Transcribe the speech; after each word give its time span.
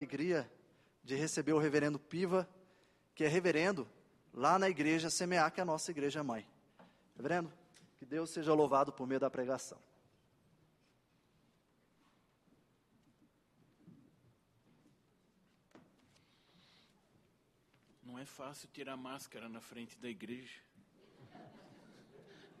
alegria 0.00 0.50
de 1.02 1.14
receber 1.14 1.52
o 1.52 1.58
reverendo 1.58 1.98
Piva, 1.98 2.48
que 3.14 3.24
é 3.24 3.28
reverendo 3.28 3.88
lá 4.32 4.58
na 4.58 4.68
igreja 4.68 5.08
Semear, 5.08 5.50
que 5.52 5.60
é 5.60 5.62
a 5.62 5.66
nossa 5.66 5.90
igreja 5.90 6.22
mãe. 6.22 6.46
Reverendo, 7.16 7.52
que 7.98 8.04
Deus 8.04 8.30
seja 8.30 8.52
louvado 8.52 8.92
por 8.92 9.06
meio 9.06 9.20
da 9.20 9.30
pregação. 9.30 9.78
Não 18.02 18.18
é 18.18 18.26
fácil 18.26 18.68
tirar 18.72 18.96
máscara 18.96 19.48
na 19.48 19.60
frente 19.60 19.98
da 19.98 20.08
igreja. 20.08 20.60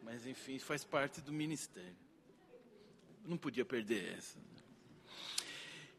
Mas 0.02 0.26
enfim, 0.26 0.58
faz 0.58 0.84
parte 0.84 1.20
do 1.20 1.32
ministério. 1.32 1.96
Não 3.24 3.36
podia 3.36 3.64
perder 3.64 4.16
essa. 4.16 4.38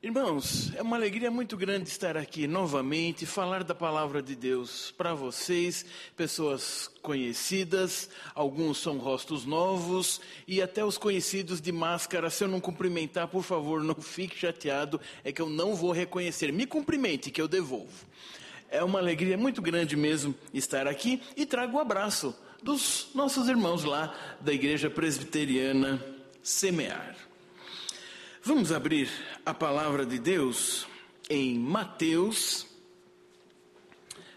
Irmãos, 0.01 0.71
é 0.75 0.81
uma 0.83 0.95
alegria 0.95 1.31
muito 1.31 1.57
grande 1.57 1.89
estar 1.89 2.15
aqui 2.15 2.45
novamente, 2.45 3.25
falar 3.25 3.63
da 3.63 3.73
palavra 3.73 4.21
de 4.21 4.35
Deus 4.35 4.93
para 4.95 5.15
vocês, 5.15 5.83
pessoas 6.15 6.87
conhecidas, 7.01 8.07
alguns 8.35 8.77
são 8.77 8.99
rostos 8.99 9.43
novos 9.43 10.21
e 10.47 10.61
até 10.61 10.85
os 10.85 10.99
conhecidos 10.99 11.59
de 11.59 11.71
máscara. 11.71 12.29
Se 12.29 12.43
eu 12.43 12.47
não 12.47 12.61
cumprimentar, 12.61 13.27
por 13.27 13.41
favor, 13.41 13.83
não 13.83 13.95
fique 13.99 14.37
chateado, 14.37 15.01
é 15.23 15.31
que 15.31 15.41
eu 15.41 15.49
não 15.49 15.73
vou 15.73 15.91
reconhecer. 15.91 16.53
Me 16.53 16.67
cumprimente, 16.67 17.31
que 17.31 17.41
eu 17.41 17.47
devolvo. 17.47 18.05
É 18.69 18.83
uma 18.83 18.99
alegria 18.99 19.35
muito 19.35 19.63
grande 19.63 19.95
mesmo 19.95 20.35
estar 20.53 20.85
aqui 20.85 21.23
e 21.35 21.43
trago 21.43 21.73
o 21.73 21.79
um 21.79 21.81
abraço 21.81 22.37
dos 22.61 23.07
nossos 23.15 23.49
irmãos 23.49 23.83
lá 23.83 24.13
da 24.39 24.53
Igreja 24.53 24.91
Presbiteriana 24.91 25.99
Semear. 26.43 27.26
Vamos 28.47 28.71
abrir 28.71 29.09
a 29.45 29.53
palavra 29.53 30.05
de 30.05 30.17
Deus 30.17 30.87
em 31.29 31.59
Mateus, 31.59 32.65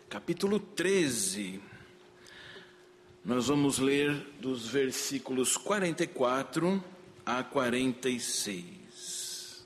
capítulo 0.08 0.58
13. 0.58 1.60
Nós 3.24 3.46
vamos 3.46 3.78
ler 3.78 4.12
dos 4.40 4.66
versículos 4.66 5.56
44 5.56 6.82
a 7.24 7.44
46. 7.44 9.64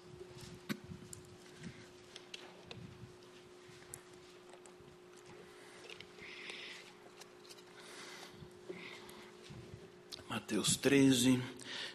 Mateus 10.28 10.77
13, 10.77 11.42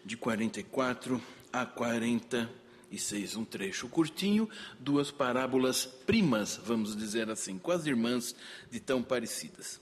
de 0.03 0.17
44 0.17 1.21
a 1.51 1.65
46. 1.65 3.35
Um 3.35 3.45
trecho 3.45 3.87
curtinho, 3.87 4.49
duas 4.79 5.11
parábolas 5.11 5.85
primas, 5.85 6.59
vamos 6.63 6.95
dizer 6.95 7.29
assim, 7.29 7.57
quase 7.57 7.89
irmãs 7.89 8.35
de 8.71 8.79
tão 8.79 9.03
parecidas. 9.03 9.79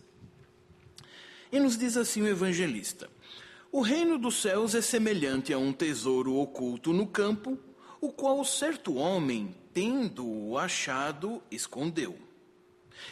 E 1.52 1.60
nos 1.60 1.78
diz 1.78 1.96
assim 1.96 2.22
o 2.22 2.28
evangelista: 2.28 3.10
O 3.72 3.82
reino 3.82 4.18
dos 4.18 4.42
céus 4.42 4.76
é 4.76 4.82
semelhante 4.82 5.54
a 5.54 5.58
um 5.58 5.72
tesouro 5.72 6.36
oculto 6.36 6.92
no 6.92 7.08
campo, 7.08 7.58
o 8.02 8.12
qual 8.12 8.44
certo 8.44 8.96
homem, 8.96 9.56
tendo-o 9.74 10.58
achado, 10.58 11.42
escondeu. 11.50 12.18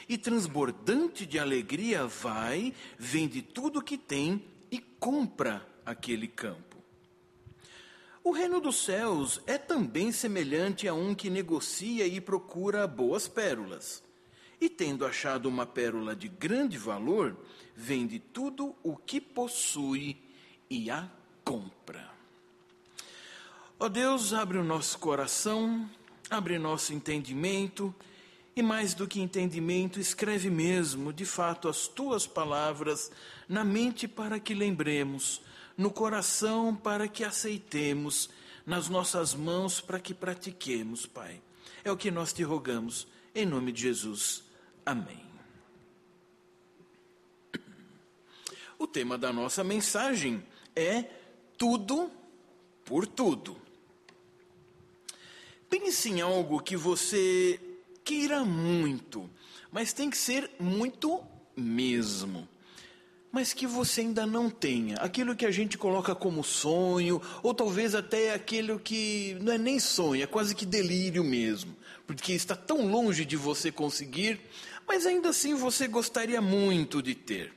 E 0.10 0.18
transbordante 0.18 1.26
de 1.26 1.38
alegria 1.38 2.08
vai, 2.08 2.74
vende 2.98 3.42
tudo 3.42 3.80
o 3.80 3.84
que 3.84 3.98
tem 3.98 4.44
e 4.72 4.80
compra 4.80 5.66
aquele 5.86 6.28
campo. 6.28 6.75
O 8.26 8.32
reino 8.32 8.60
dos 8.60 8.78
céus 8.78 9.40
é 9.46 9.56
também 9.56 10.12
semelhante 10.12 10.88
a 10.88 10.96
um 10.96 11.14
que 11.14 11.30
negocia 11.30 12.08
e 12.08 12.20
procura 12.20 12.88
boas 12.88 13.28
pérolas. 13.28 14.02
E 14.60 14.68
tendo 14.68 15.06
achado 15.06 15.48
uma 15.48 15.64
pérola 15.64 16.16
de 16.16 16.28
grande 16.28 16.76
valor, 16.76 17.38
vende 17.76 18.18
tudo 18.18 18.76
o 18.82 18.98
que 18.98 19.22
possui 19.22 20.18
e 20.68 20.90
a 20.90 21.08
compra. 21.44 22.12
Ó 23.80 23.88
Deus, 23.88 24.34
abre 24.34 24.58
o 24.58 24.64
nosso 24.64 24.98
coração, 24.98 25.88
abre 26.28 26.58
nosso 26.58 26.96
entendimento, 26.96 27.94
e 28.56 28.64
mais 28.64 28.96
do 28.96 29.08
que 29.08 29.22
entendimento, 29.22 30.00
escreve 30.00 30.50
mesmo, 30.50 31.14
de 31.14 31.26
fato, 31.26 31.70
as 31.70 31.88
tuas 31.88 32.26
palavras 32.26 33.12
na 33.48 33.64
mente 33.64 34.08
para 34.08 34.40
que 34.40 34.56
lembremos 34.56 35.42
no 35.78 35.92
coração 35.92 36.76
para 36.76 37.08
que 37.08 37.24
aceitemos, 37.24 38.30
nas 38.66 38.90
nossas 38.90 39.34
mãos 39.34 39.82
para 39.82 40.00
que 40.00 40.14
pratiquemos, 40.14 41.06
Pai. 41.06 41.42
É 41.84 41.92
o 41.92 41.98
que 41.98 42.10
nós 42.10 42.34
te 42.34 42.44
rogamos, 42.44 43.08
em 43.34 43.46
nome 43.46 43.72
de 43.72 43.82
Jesus. 43.82 44.44
Amém. 44.86 45.24
O 48.78 48.88
tema 48.88 49.18
da 49.18 49.32
nossa 49.32 49.64
mensagem 49.64 50.46
é 50.76 51.04
tudo 51.58 52.12
por 52.84 53.08
tudo. 53.08 53.56
Pense 55.70 56.10
em 56.10 56.22
algo 56.22 56.62
que 56.62 56.76
você 56.76 57.60
queira 58.04 58.44
muito, 58.44 59.30
mas 59.72 59.94
tem 59.94 60.10
que 60.10 60.18
ser 60.18 60.52
muito 60.60 61.24
mesmo 61.56 62.48
mas 63.36 63.52
que 63.52 63.68
você 63.68 64.00
ainda 64.00 64.26
não 64.26 64.50
tenha. 64.50 64.96
Aquilo 64.96 65.36
que 65.36 65.46
a 65.46 65.52
gente 65.52 65.78
coloca 65.78 66.16
como 66.16 66.42
sonho, 66.42 67.22
ou 67.44 67.54
talvez 67.54 67.94
até 67.94 68.34
aquilo 68.34 68.80
que 68.80 69.36
não 69.42 69.52
é 69.52 69.58
nem 69.58 69.78
sonho, 69.78 70.24
é 70.24 70.26
quase 70.26 70.56
que 70.56 70.66
delírio 70.66 71.22
mesmo, 71.22 71.76
porque 72.08 72.32
está 72.32 72.56
tão 72.56 72.90
longe 72.90 73.26
de 73.26 73.36
você 73.36 73.74
conseguir, 73.74 74.40
mas 74.88 75.06
ainda 75.06 75.32
assim 75.32 75.54
você 75.54 75.86
gostaria 75.86 76.42
muito 76.42 77.02
de 77.02 77.14
ter. 77.14 77.52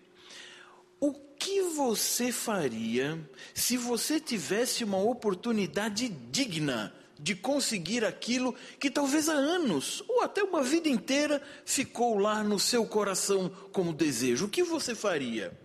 O 0.99 1.15
que 1.39 1.63
você 1.63 2.33
faria 2.33 3.17
se 3.55 3.77
você 3.77 4.19
tivesse 4.19 4.83
uma 4.83 4.99
oportunidade 4.99 6.09
digna 6.09 6.93
de 7.17 7.37
conseguir 7.37 8.05
aquilo 8.05 8.53
que 8.81 8.91
talvez 8.91 9.29
há 9.29 9.35
anos 9.35 10.03
ou 10.09 10.25
até 10.25 10.43
uma 10.43 10.65
vida 10.65 10.89
inteira 10.89 11.41
ficou 11.65 12.19
lá 12.19 12.43
no 12.43 12.59
seu 12.59 12.85
coração 12.85 13.49
como 13.71 13.93
desejo? 13.93 14.47
O 14.47 14.49
que 14.49 14.65
você 14.65 14.93
faria? 14.93 15.57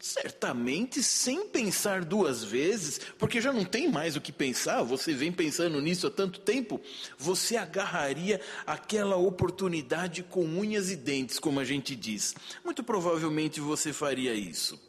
Certamente 0.00 1.02
sem 1.02 1.48
pensar 1.48 2.04
duas 2.04 2.44
vezes, 2.44 3.00
porque 3.18 3.40
já 3.40 3.52
não 3.52 3.64
tem 3.64 3.90
mais 3.90 4.14
o 4.14 4.20
que 4.20 4.30
pensar, 4.30 4.82
você 4.84 5.12
vem 5.12 5.32
pensando 5.32 5.80
nisso 5.80 6.06
há 6.06 6.10
tanto 6.10 6.38
tempo, 6.38 6.80
você 7.18 7.56
agarraria 7.56 8.40
aquela 8.64 9.16
oportunidade 9.16 10.22
com 10.22 10.44
unhas 10.44 10.90
e 10.90 10.96
dentes, 10.96 11.40
como 11.40 11.58
a 11.58 11.64
gente 11.64 11.96
diz. 11.96 12.34
Muito 12.64 12.84
provavelmente 12.84 13.60
você 13.60 13.92
faria 13.92 14.32
isso. 14.34 14.80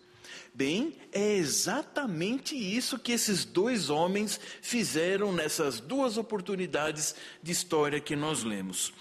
Bem, 0.54 0.96
é 1.12 1.38
exatamente 1.38 2.56
isso 2.56 3.00
que 3.00 3.12
esses 3.12 3.46
dois 3.46 3.90
homens 3.90 4.40
fizeram 4.62 5.32
nessas 5.32 5.80
duas 5.80 6.18
oportunidades 6.18 7.16
de 7.42 7.52
história 7.52 8.00
que 8.00 8.16
nós 8.16 8.44
lemos. 8.44 8.94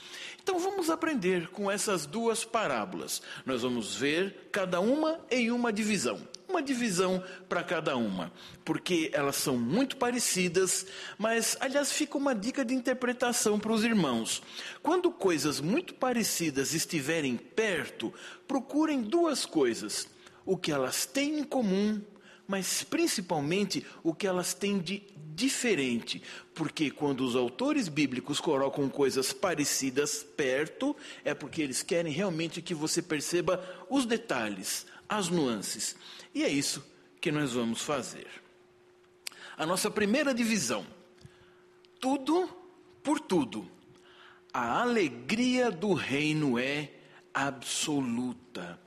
Então 0.48 0.58
vamos 0.58 0.88
aprender 0.88 1.48
com 1.50 1.70
essas 1.70 2.06
duas 2.06 2.42
parábolas. 2.42 3.20
Nós 3.44 3.60
vamos 3.60 3.94
ver 3.94 4.48
cada 4.50 4.80
uma 4.80 5.20
em 5.30 5.50
uma 5.50 5.70
divisão. 5.70 6.18
Uma 6.48 6.62
divisão 6.62 7.22
para 7.50 7.62
cada 7.62 7.94
uma, 7.98 8.32
porque 8.64 9.10
elas 9.12 9.36
são 9.36 9.58
muito 9.58 9.98
parecidas, 9.98 10.86
mas 11.18 11.54
aliás 11.60 11.92
fica 11.92 12.16
uma 12.16 12.34
dica 12.34 12.64
de 12.64 12.72
interpretação 12.72 13.60
para 13.60 13.74
os 13.74 13.84
irmãos. 13.84 14.42
Quando 14.82 15.10
coisas 15.10 15.60
muito 15.60 15.92
parecidas 15.92 16.72
estiverem 16.72 17.36
perto, 17.36 18.10
procurem 18.46 19.02
duas 19.02 19.44
coisas: 19.44 20.08
o 20.46 20.56
que 20.56 20.72
elas 20.72 21.04
têm 21.04 21.40
em 21.40 21.44
comum 21.44 22.00
mas 22.48 22.82
principalmente 22.82 23.86
o 24.02 24.14
que 24.14 24.26
elas 24.26 24.54
têm 24.54 24.78
de 24.78 25.02
diferente. 25.38 26.20
Porque 26.54 26.90
quando 26.90 27.20
os 27.20 27.36
autores 27.36 27.88
bíblicos 27.88 28.40
colocam 28.40 28.88
coisas 28.88 29.32
parecidas 29.32 30.24
perto, 30.24 30.96
é 31.24 31.32
porque 31.34 31.62
eles 31.62 31.82
querem 31.82 32.12
realmente 32.12 32.60
que 32.60 32.74
você 32.74 33.00
perceba 33.00 33.62
os 33.88 34.04
detalhes, 34.04 34.86
as 35.08 35.28
nuances. 35.28 35.94
E 36.34 36.42
é 36.42 36.48
isso 36.48 36.84
que 37.20 37.30
nós 37.30 37.52
vamos 37.52 37.82
fazer. 37.82 38.26
A 39.56 39.66
nossa 39.66 39.90
primeira 39.90 40.32
divisão: 40.34 40.86
tudo 42.00 42.48
por 43.02 43.20
tudo. 43.20 43.70
A 44.52 44.80
alegria 44.80 45.70
do 45.70 45.92
reino 45.92 46.58
é 46.58 46.90
absoluta. 47.32 48.80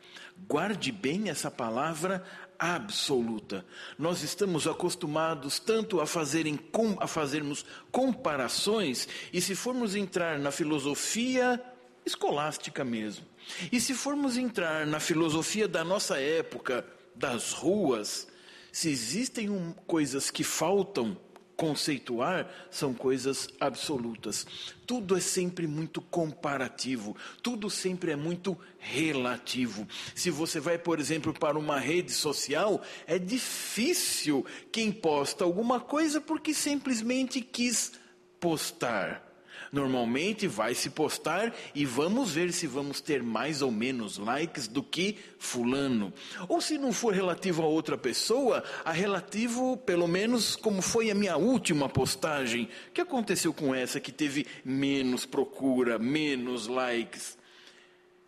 Guarde 0.48 0.92
bem 0.92 1.30
essa 1.30 1.52
palavra 1.52 2.26
absoluta. 2.62 3.66
Nós 3.98 4.22
estamos 4.22 4.68
acostumados 4.68 5.58
tanto 5.58 6.00
a, 6.00 6.06
fazerem, 6.06 6.60
a 7.00 7.08
fazermos 7.08 7.66
comparações, 7.92 9.08
e 9.34 9.42
se 9.42 9.56
formos 9.56 9.96
entrar 9.96 10.38
na 10.38 10.52
filosofia 10.52 11.60
escolástica 12.06 12.86
mesmo, 12.86 13.26
e 13.72 13.82
se 13.82 13.96
formos 13.96 14.38
entrar 14.38 14.86
na 14.86 15.00
filosofia 15.00 15.68
da 15.68 15.84
nossa 15.84 16.20
época, 16.20 16.86
das 17.16 17.52
ruas, 17.52 18.28
se 18.72 18.90
existem 18.90 19.50
um, 19.50 19.74
coisas 19.88 20.30
que 20.30 20.44
faltam 20.44 21.18
conceituar 21.62 22.50
são 22.72 22.92
coisas 22.92 23.48
absolutas. 23.60 24.48
Tudo 24.88 25.16
é 25.16 25.20
sempre 25.20 25.68
muito 25.68 26.02
comparativo, 26.02 27.16
tudo 27.44 27.70
sempre 27.70 28.10
é 28.10 28.16
muito 28.16 28.58
relativo. 28.80 29.88
Se 30.16 30.32
você 30.32 30.60
vai, 30.60 30.80
por 30.80 31.00
exemplo, 31.00 31.32
para 31.32 31.60
uma 31.60 31.80
rede 31.80 32.14
social, 32.14 32.82
é 33.06 33.20
difícil 33.20 34.44
quem 34.72 34.92
posta 34.92 35.44
alguma 35.44 35.80
coisa 35.80 36.20
porque 36.20 36.52
simplesmente 36.52 37.42
quis 37.42 37.92
postar. 38.40 39.31
Normalmente 39.72 40.48
vai 40.48 40.76
se 40.76 40.90
postar 40.90 41.54
e 41.74 41.86
vamos 41.86 42.34
ver 42.34 42.52
se 42.52 42.68
vamos 42.68 43.00
ter 43.00 43.24
mais 43.24 43.62
ou 43.62 43.72
menos 43.72 44.18
likes 44.18 44.68
do 44.68 44.84
que 44.84 45.18
fulano. 45.40 46.14
Ou 46.50 46.60
se 46.60 46.78
não 46.78 46.92
for 46.92 47.14
relativo 47.14 47.62
a 47.62 47.66
outra 47.66 47.98
pessoa, 47.98 48.64
a 48.84 48.92
relativo, 48.92 49.78
pelo 49.78 50.08
menos, 50.08 50.56
como 50.56 50.82
foi 50.82 51.10
a 51.10 51.16
minha 51.16 51.38
última 51.38 51.88
postagem. 51.88 52.68
O 52.90 52.92
que 52.92 53.02
aconteceu 53.02 53.54
com 53.54 53.74
essa 53.74 54.00
que 54.00 54.12
teve 54.12 54.46
menos 54.66 55.26
procura, 55.26 55.98
menos 55.98 56.68
likes? 56.68 57.41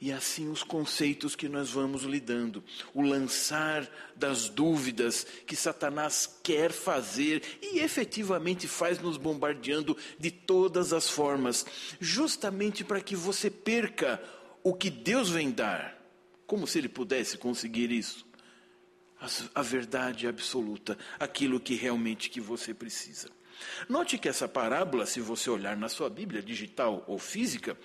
E 0.03 0.11
assim 0.11 0.49
os 0.49 0.63
conceitos 0.63 1.33
que 1.33 1.47
nós 1.47 1.69
vamos 1.69 2.03
lidando, 2.03 2.61
o 2.93 3.01
lançar 3.01 3.89
das 4.13 4.49
dúvidas 4.49 5.25
que 5.47 5.55
Satanás 5.55 6.29
quer 6.43 6.73
fazer 6.73 7.41
e 7.61 7.79
efetivamente 7.79 8.67
faz 8.67 8.99
nos 8.99 9.15
bombardeando 9.15 9.95
de 10.19 10.29
todas 10.29 10.91
as 10.91 11.09
formas, 11.09 11.65
justamente 12.01 12.83
para 12.83 12.99
que 12.99 13.15
você 13.15 13.49
perca 13.49 14.21
o 14.61 14.73
que 14.73 14.89
Deus 14.89 15.29
vem 15.29 15.49
dar. 15.49 15.97
Como 16.45 16.67
se 16.67 16.79
ele 16.79 16.89
pudesse 16.89 17.37
conseguir 17.37 17.89
isso? 17.89 18.25
A, 19.21 19.29
a 19.55 19.61
verdade 19.61 20.27
absoluta, 20.27 20.97
aquilo 21.17 21.61
que 21.61 21.75
realmente 21.75 22.29
que 22.29 22.41
você 22.41 22.73
precisa. 22.73 23.29
Note 23.87 24.17
que 24.17 24.27
essa 24.27 24.49
parábola, 24.49 25.05
se 25.05 25.21
você 25.21 25.49
olhar 25.49 25.77
na 25.77 25.87
sua 25.87 26.09
Bíblia 26.09 26.41
digital 26.41 27.05
ou 27.07 27.17
física, 27.17 27.77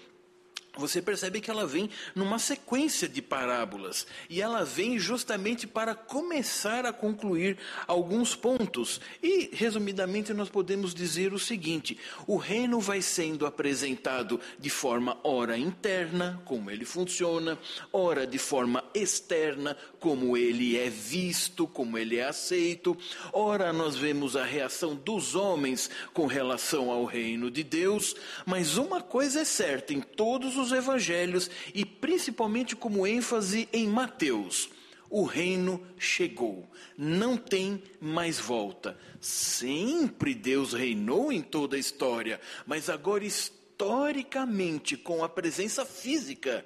você 0.79 1.03
percebe 1.03 1.41
que 1.41 1.51
ela 1.51 1.67
vem 1.67 1.91
numa 2.15 2.39
sequência 2.39 3.09
de 3.09 3.21
parábolas 3.21 4.07
e 4.31 4.41
ela 4.41 4.65
vem 4.65 4.99
justamente 4.99 5.67
para 5.67 5.95
começar 5.95 6.87
a 6.87 6.93
concluir 6.93 7.59
alguns 7.87 8.35
pontos. 8.35 9.01
E, 9.23 9.51
resumidamente, 9.53 10.33
nós 10.33 10.49
podemos 10.49 10.95
dizer 10.95 11.33
o 11.33 11.39
seguinte: 11.39 11.99
o 12.27 12.37
reino 12.37 12.81
vai 12.81 13.03
sendo 13.03 13.47
apresentado 13.47 14.41
de 14.59 14.71
forma 14.71 15.19
ora 15.25 15.59
interna, 15.59 16.41
como 16.45 16.71
ele 16.71 16.85
funciona, 16.85 17.59
ora 17.93 18.27
de 18.27 18.39
forma 18.39 18.85
externa, 18.95 19.77
como 19.99 20.37
ele 20.37 20.77
é 20.77 20.89
visto, 20.89 21.67
como 21.67 21.99
ele 21.99 22.17
é 22.17 22.25
aceito. 22.25 22.97
Ora, 23.33 23.73
nós 23.73 23.97
vemos 23.97 24.37
a 24.37 24.45
reação 24.45 24.95
dos 24.95 25.35
homens 25.35 25.91
com 26.13 26.27
relação 26.27 26.91
ao 26.91 27.05
reino 27.05 27.51
de 27.51 27.63
Deus, 27.63 28.15
mas 28.47 28.77
uma 28.77 29.01
coisa 29.01 29.41
é 29.41 29.45
certa 29.45 29.93
em 29.93 30.01
todos 30.01 30.57
os 30.57 30.68
evangelhos 30.73 31.51
e 31.75 31.85
principalmente 31.85 32.77
como 32.77 33.07
ênfase 33.07 33.69
em 33.73 33.87
Mateus. 33.87 34.71
O 35.11 35.25
reino 35.25 35.87
chegou, 35.99 36.69
não 36.97 37.37
tem 37.37 37.83
mais 38.01 38.39
volta. 38.39 38.99
Sempre 39.21 40.35
Deus 40.35 40.75
reinou 40.75 41.33
em 41.33 41.41
toda 41.41 41.77
a 41.77 41.81
história, 41.81 42.39
mas 42.67 42.91
agora 42.91 43.25
historicamente, 43.25 44.97
com 44.97 45.25
a 45.25 45.29
presença 45.29 45.87
física 45.87 46.65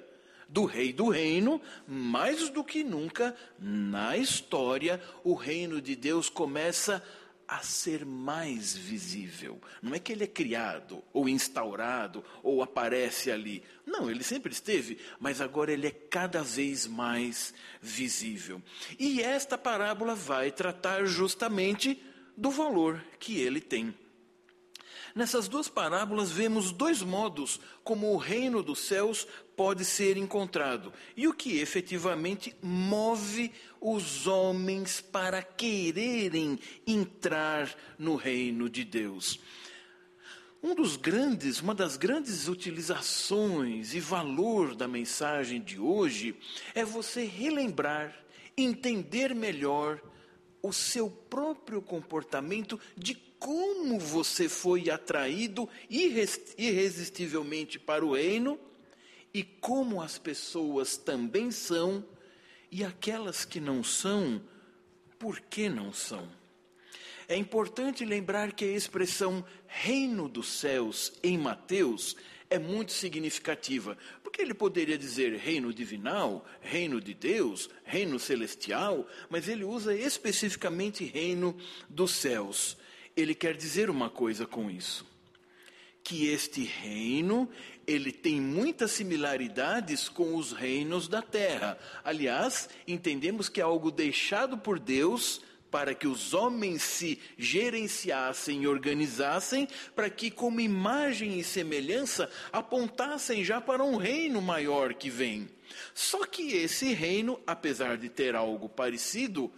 do 0.49 0.65
rei 0.65 0.93
do 0.93 1.09
reino, 1.09 1.59
mais 1.87 2.49
do 2.49 2.63
que 2.63 2.83
nunca 2.83 3.35
na 3.57 4.17
história, 4.17 5.01
o 5.23 5.33
reino 5.33 5.81
de 5.81 5.95
Deus 5.95 6.29
começa 6.29 6.97
a 6.97 7.22
a 7.53 7.59
ser 7.59 8.03
mais 8.03 8.75
visível. 8.75 9.61
Não 9.79 9.93
é 9.93 9.99
que 9.99 10.11
ele 10.11 10.23
é 10.23 10.27
criado, 10.27 11.03
ou 11.13 11.29
instaurado, 11.29 12.23
ou 12.41 12.63
aparece 12.63 13.29
ali. 13.29 13.61
Não, 13.85 14.09
ele 14.09 14.23
sempre 14.23 14.51
esteve, 14.51 14.97
mas 15.19 15.39
agora 15.39 15.71
ele 15.71 15.85
é 15.85 15.91
cada 15.91 16.41
vez 16.41 16.87
mais 16.87 17.53
visível. 17.79 18.59
E 18.97 19.21
esta 19.21 19.55
parábola 19.55 20.15
vai 20.15 20.51
tratar 20.51 21.05
justamente 21.05 22.01
do 22.35 22.49
valor 22.49 23.03
que 23.19 23.39
ele 23.39 23.61
tem. 23.61 23.93
Nessas 25.15 25.47
duas 25.47 25.69
parábolas 25.69 26.31
vemos 26.31 26.71
dois 26.71 27.03
modos 27.03 27.59
como 27.83 28.11
o 28.13 28.17
reino 28.17 28.63
dos 28.63 28.79
céus 28.79 29.27
pode 29.55 29.85
ser 29.85 30.17
encontrado 30.17 30.91
e 31.15 31.27
o 31.27 31.33
que 31.33 31.59
efetivamente 31.59 32.55
move 32.63 33.51
os 33.79 34.25
homens 34.25 35.01
para 35.01 35.43
quererem 35.43 36.59
entrar 36.87 37.71
no 37.99 38.15
reino 38.15 38.67
de 38.67 38.83
Deus. 38.83 39.39
Um 40.63 40.73
dos 40.73 40.95
grandes, 40.95 41.61
uma 41.61 41.75
das 41.75 41.95
grandes 41.95 42.47
utilizações 42.47 43.93
e 43.93 43.99
valor 43.99 44.73
da 44.73 44.87
mensagem 44.87 45.61
de 45.61 45.77
hoje 45.77 46.35
é 46.73 46.83
você 46.83 47.23
relembrar, 47.23 48.17
entender 48.57 49.35
melhor 49.35 50.01
o 50.61 50.71
seu 50.71 51.09
próprio 51.09 51.81
comportamento 51.81 52.79
de 52.97 53.13
como 53.43 53.99
você 53.99 54.47
foi 54.47 54.89
atraído 54.89 55.67
irresistivelmente 55.89 57.77
para 57.77 58.05
o 58.05 58.13
reino 58.13 58.57
e 59.33 59.43
como 59.43 60.01
as 60.01 60.17
pessoas 60.17 60.95
também 60.95 61.51
são 61.51 62.05
e 62.71 62.85
aquelas 62.85 63.43
que 63.43 63.59
não 63.59 63.83
são, 63.83 64.41
por 65.19 65.41
que 65.41 65.67
não 65.67 65.91
são? 65.91 66.25
É 67.27 67.35
importante 67.35 68.05
lembrar 68.05 68.53
que 68.53 68.63
a 68.63 68.71
expressão 68.71 69.43
reino 69.67 70.29
dos 70.29 70.47
céus 70.47 71.11
em 71.21 71.37
Mateus 71.37 72.15
é 72.49 72.57
muito 72.57 72.93
significativa, 72.93 73.97
porque 74.23 74.41
ele 74.41 74.53
poderia 74.53 74.97
dizer 74.97 75.35
reino 75.35 75.73
divinal, 75.73 76.45
reino 76.61 77.01
de 77.01 77.13
Deus, 77.13 77.69
reino 77.83 78.17
celestial, 78.17 79.05
mas 79.29 79.49
ele 79.49 79.65
usa 79.65 79.93
especificamente 79.93 81.03
reino 81.03 81.57
dos 81.89 82.11
céus 82.11 82.77
ele 83.15 83.35
quer 83.35 83.55
dizer 83.55 83.89
uma 83.89 84.09
coisa 84.09 84.45
com 84.45 84.69
isso. 84.69 85.05
Que 86.03 86.27
este 86.27 86.63
reino, 86.63 87.49
ele 87.87 88.11
tem 88.11 88.41
muitas 88.41 88.91
similaridades 88.91 90.09
com 90.09 90.35
os 90.35 90.51
reinos 90.51 91.07
da 91.07 91.21
terra. 91.21 91.77
Aliás, 92.03 92.67
entendemos 92.87 93.47
que 93.47 93.61
é 93.61 93.63
algo 93.63 93.89
deixado 93.89 94.57
por 94.57 94.79
Deus 94.79 95.41
para 95.73 95.95
que 95.95 96.07
os 96.07 96.35
homens 96.35 96.83
se 96.83 97.19
gerenciassem 97.35 98.61
e 98.61 98.67
organizassem, 98.67 99.67
para 99.95 100.07
que, 100.07 100.29
como 100.29 100.61
imagem 100.61 101.39
e 101.39 101.43
semelhança, 101.43 102.29
apontassem 102.51 103.43
já 103.43 103.59
para 103.59 103.83
um 103.83 103.95
reino 103.95 104.39
maior 104.39 104.93
que 104.93 105.09
vem. 105.09 105.49
Só 105.95 106.27
que 106.27 106.53
esse 106.53 106.93
reino, 106.93 107.39
apesar 107.47 107.97
de 107.97 108.07
ter 108.07 108.35
algo 108.35 108.69
parecido, 108.69 109.51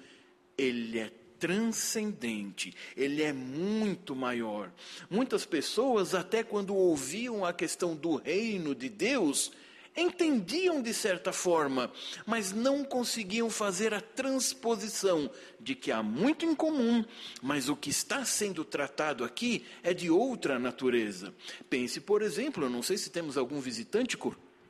ele 0.57 0.99
é 0.99 1.11
transcendente, 1.39 2.73
ele 2.95 3.21
é 3.21 3.33
muito 3.33 4.15
maior. 4.15 4.71
Muitas 5.09 5.45
pessoas, 5.45 6.13
até 6.13 6.43
quando 6.43 6.75
ouviam 6.75 7.45
a 7.45 7.53
questão 7.53 7.95
do 7.95 8.15
reino 8.15 8.73
de 8.73 8.89
Deus, 8.89 9.51
entendiam 9.95 10.81
de 10.81 10.93
certa 10.93 11.31
forma, 11.31 11.91
mas 12.25 12.51
não 12.51 12.83
conseguiam 12.83 13.49
fazer 13.49 13.93
a 13.93 14.01
transposição 14.01 15.29
de 15.59 15.73
que 15.73 15.91
há 15.91 16.03
muito 16.03 16.45
em 16.45 16.53
comum, 16.53 17.03
mas 17.41 17.69
o 17.69 17.75
que 17.75 17.89
está 17.89 18.25
sendo 18.25 18.65
tratado 18.65 19.23
aqui 19.23 19.65
é 19.81 19.93
de 19.93 20.09
outra 20.09 20.59
natureza. 20.59 21.33
Pense, 21.69 22.01
por 22.01 22.21
exemplo, 22.21 22.69
não 22.69 22.83
sei 22.83 22.97
se 22.97 23.09
temos 23.09 23.37
algum 23.37 23.59
visitante 23.59 24.17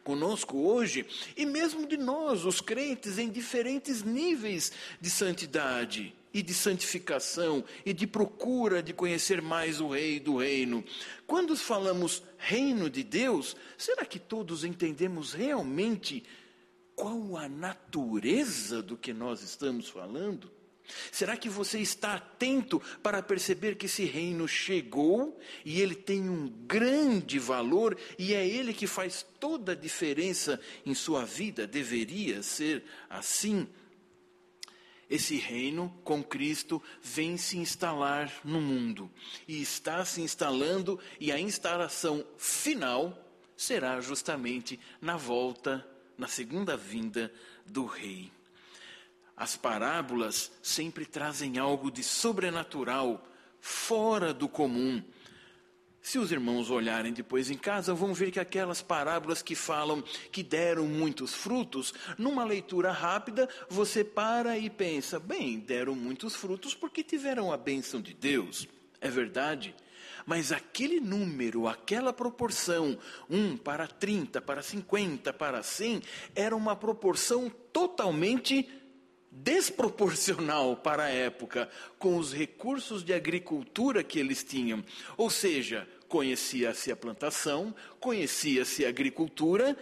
conosco 0.04 0.58
hoje, 0.60 1.06
e 1.36 1.46
mesmo 1.46 1.88
de 1.88 1.98
nós, 1.98 2.46
os 2.46 2.62
crentes, 2.62 3.18
em 3.18 3.30
diferentes 3.30 4.04
níveis 4.04 4.72
de 5.02 5.10
santidade 5.10 6.14
e 6.36 6.44
de 6.44 6.54
santificação 6.54 7.64
e 7.86 7.94
de 7.94 8.06
procura 8.06 8.84
de 8.84 8.92
conhecer 8.92 9.42
mais 9.42 9.80
o 9.80 9.88
Rei 9.88 10.20
do 10.20 10.36
Reino. 10.36 10.84
Quando 11.26 11.56
falamos 11.56 12.22
Reino 12.38 12.90
de 12.90 13.04
Deus, 13.06 13.56
será 13.78 14.04
que 14.04 14.20
todos 14.20 14.66
entendemos 14.66 15.32
realmente 15.32 16.26
qual 16.94 17.38
a 17.38 17.48
natureza 17.48 18.82
do 18.82 18.98
que 18.98 19.14
nós 19.14 19.42
estamos 19.44 19.88
falando? 19.88 20.52
Será 21.10 21.38
que 21.38 21.48
você 21.48 21.80
está 21.80 22.16
atento 22.16 22.82
para 23.02 23.24
perceber 23.24 23.76
que 23.76 23.86
esse 23.86 24.04
reino 24.04 24.46
chegou 24.46 25.40
e 25.64 25.80
ele 25.80 25.96
tem 25.96 26.30
um 26.30 26.50
grande 26.68 27.40
valor 27.40 27.98
e 28.20 28.34
é 28.34 28.46
ele 28.46 28.74
que 28.74 28.88
faz 28.88 29.26
toda 29.40 29.72
a 29.72 29.76
diferença 29.76 30.60
em 30.86 30.94
sua 30.94 31.24
vida? 31.24 31.66
Deveria 31.66 32.44
ser 32.44 32.84
assim. 33.10 33.66
Esse 35.10 35.38
reino 35.38 35.94
com 36.04 36.24
Cristo 36.24 36.82
vem 37.02 37.38
se 37.38 37.58
instalar 37.58 38.32
no 38.44 38.60
mundo 38.60 39.10
e 39.48 39.62
está 39.62 40.04
se 40.04 40.22
instalando, 40.22 41.00
e 41.20 41.32
a 41.32 41.40
instalação 41.40 42.26
final 42.38 43.18
será 43.56 44.02
justamente 44.02 44.80
na 45.00 45.16
volta, 45.16 45.88
na 46.18 46.28
segunda 46.28 46.76
vinda 46.76 47.32
do 47.66 47.86
Rei. 47.86 48.32
As 49.38 49.56
parábolas 49.56 50.52
sempre 50.62 51.06
trazem 51.06 51.58
algo 51.58 51.92
de 51.92 52.04
sobrenatural 52.04 53.24
fora 53.60 54.34
do 54.34 54.48
comum. 54.48 55.04
Se 56.06 56.20
os 56.20 56.32
irmãos 56.32 56.70
olharem 56.70 57.12
depois 57.12 57.50
em 57.50 57.58
casa, 57.58 57.92
vão 57.92 58.14
ver 58.14 58.30
que 58.30 58.40
aquelas 58.40 58.80
parábolas 58.80 59.42
que 59.42 59.56
falam 59.56 60.04
que 60.32 60.44
deram 60.44 60.86
muitos 60.86 61.34
frutos, 61.34 61.96
numa 62.16 62.44
leitura 62.44 62.92
rápida, 62.92 63.50
você 63.68 64.04
para 64.04 64.56
e 64.56 64.70
pensa: 64.70 65.20
bem, 65.20 65.58
deram 65.58 65.96
muitos 65.96 66.36
frutos 66.36 66.76
porque 66.76 67.04
tiveram 67.04 67.52
a 67.52 67.58
bênção 67.58 68.00
de 68.00 68.14
Deus. 68.14 68.68
É 69.02 69.10
verdade. 69.10 69.74
Mas 70.28 70.52
aquele 70.52 71.00
número, 71.00 71.68
aquela 71.68 72.14
proporção, 72.14 72.96
1 73.28 73.58
para 73.58 73.88
30, 73.88 74.40
para 74.42 74.62
50, 74.62 75.34
para 75.34 75.64
100, 75.64 76.04
era 76.36 76.56
uma 76.56 76.76
proporção 76.76 77.50
totalmente 77.74 78.70
desproporcional 79.36 80.78
para 80.78 81.04
a 81.04 81.10
época, 81.10 81.70
com 82.00 82.18
os 82.18 82.34
recursos 82.34 83.04
de 83.04 83.14
agricultura 83.14 84.04
que 84.04 84.18
eles 84.18 84.44
tinham. 84.44 84.84
Ou 85.18 85.30
seja, 85.30 85.86
conhecia-se 86.08 86.92
a 86.92 86.96
plantação, 86.96 87.74
conhecia-se 88.00 88.86
a 88.86 88.90
agricultura, 88.90 89.78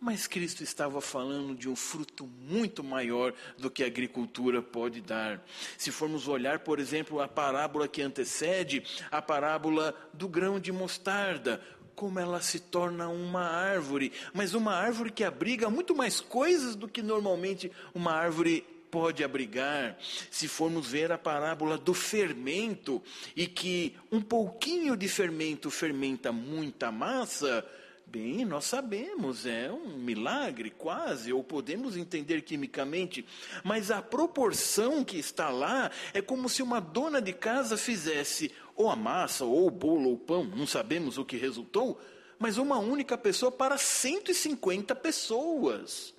mas 0.00 0.26
Cristo 0.26 0.62
estava 0.62 1.00
falando 1.00 1.54
de 1.54 1.68
um 1.68 1.74
fruto 1.74 2.26
muito 2.26 2.84
maior 2.84 3.32
do 3.58 3.70
que 3.70 3.82
a 3.82 3.86
agricultura 3.86 4.60
pode 4.60 5.00
dar. 5.00 5.42
Se 5.78 5.90
formos 5.90 6.28
olhar, 6.28 6.60
por 6.60 6.78
exemplo, 6.78 7.20
a 7.20 7.26
parábola 7.26 7.88
que 7.88 8.02
antecede, 8.02 8.82
a 9.10 9.22
parábola 9.22 9.94
do 10.12 10.28
grão 10.28 10.60
de 10.60 10.70
mostarda, 10.70 11.60
como 11.94 12.20
ela 12.20 12.42
se 12.42 12.60
torna 12.60 13.08
uma 13.08 13.42
árvore, 13.42 14.12
mas 14.34 14.52
uma 14.52 14.74
árvore 14.74 15.10
que 15.10 15.24
abriga 15.24 15.70
muito 15.70 15.94
mais 15.96 16.20
coisas 16.20 16.76
do 16.76 16.86
que 16.86 17.02
normalmente 17.02 17.72
uma 17.94 18.12
árvore 18.12 18.64
pode 18.90 19.22
abrigar. 19.22 19.96
Se 20.30 20.48
formos 20.48 20.88
ver 20.88 21.12
a 21.12 21.18
parábola 21.18 21.76
do 21.76 21.94
fermento, 21.94 23.02
e 23.34 23.46
que 23.46 23.96
um 24.10 24.20
pouquinho 24.20 24.96
de 24.96 25.08
fermento 25.08 25.70
fermenta 25.70 26.32
muita 26.32 26.90
massa, 26.90 27.64
Bem, 28.08 28.44
nós 28.44 28.66
sabemos, 28.66 29.46
é 29.46 29.68
um 29.70 29.98
milagre 29.98 30.70
quase, 30.70 31.32
ou 31.32 31.42
podemos 31.42 31.96
entender 31.96 32.42
quimicamente, 32.42 33.26
mas 33.64 33.90
a 33.90 34.00
proporção 34.00 35.04
que 35.04 35.18
está 35.18 35.50
lá 35.50 35.90
é 36.14 36.22
como 36.22 36.48
se 36.48 36.62
uma 36.62 36.78
dona 36.78 37.20
de 37.20 37.32
casa 37.32 37.76
fizesse 37.76 38.52
ou 38.76 38.88
a 38.88 38.94
massa, 38.94 39.44
ou 39.44 39.66
o 39.66 39.70
bolo, 39.72 40.10
ou 40.10 40.14
o 40.14 40.18
pão, 40.18 40.44
não 40.44 40.68
sabemos 40.68 41.18
o 41.18 41.24
que 41.24 41.36
resultou, 41.36 42.00
mas 42.38 42.58
uma 42.58 42.78
única 42.78 43.18
pessoa 43.18 43.50
para 43.50 43.76
150 43.76 44.94
pessoas. 44.94 46.14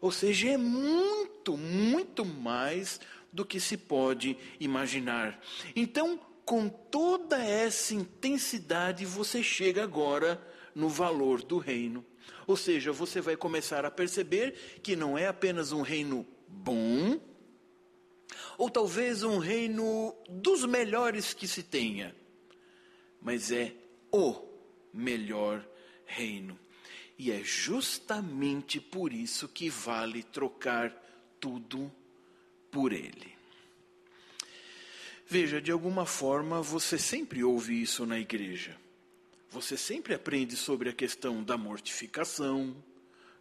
Ou 0.00 0.12
seja, 0.12 0.50
é 0.50 0.56
muito, 0.56 1.56
muito 1.56 2.24
mais 2.24 3.00
do 3.32 3.44
que 3.44 3.60
se 3.60 3.76
pode 3.76 4.36
imaginar. 4.58 5.40
Então, 5.74 6.18
com 6.44 6.68
toda 6.68 7.42
essa 7.42 7.94
intensidade, 7.94 9.04
você 9.04 9.42
chega 9.42 9.82
agora 9.82 10.40
no 10.74 10.88
valor 10.88 11.42
do 11.42 11.58
reino. 11.58 12.04
Ou 12.46 12.56
seja, 12.56 12.92
você 12.92 13.20
vai 13.20 13.36
começar 13.36 13.84
a 13.84 13.90
perceber 13.90 14.80
que 14.82 14.96
não 14.96 15.18
é 15.18 15.26
apenas 15.26 15.72
um 15.72 15.82
reino 15.82 16.26
bom, 16.46 17.20
ou 18.56 18.70
talvez 18.70 19.22
um 19.22 19.38
reino 19.38 20.14
dos 20.28 20.64
melhores 20.64 21.34
que 21.34 21.46
se 21.46 21.62
tenha, 21.62 22.14
mas 23.20 23.52
é 23.52 23.74
o 24.10 24.34
melhor 24.92 25.66
reino. 26.06 26.58
E 27.18 27.32
é 27.32 27.42
justamente 27.42 28.80
por 28.80 29.12
isso 29.12 29.48
que 29.48 29.68
vale 29.68 30.22
trocar 30.22 30.90
tudo 31.40 31.92
por 32.70 32.92
ele. 32.92 33.36
Veja, 35.26 35.60
de 35.60 35.70
alguma 35.70 36.06
forma 36.06 36.62
você 36.62 36.96
sempre 36.96 37.42
ouve 37.42 37.82
isso 37.82 38.06
na 38.06 38.18
igreja. 38.18 38.78
Você 39.50 39.76
sempre 39.76 40.14
aprende 40.14 40.56
sobre 40.56 40.88
a 40.90 40.92
questão 40.92 41.42
da 41.42 41.56
mortificação, 41.58 42.76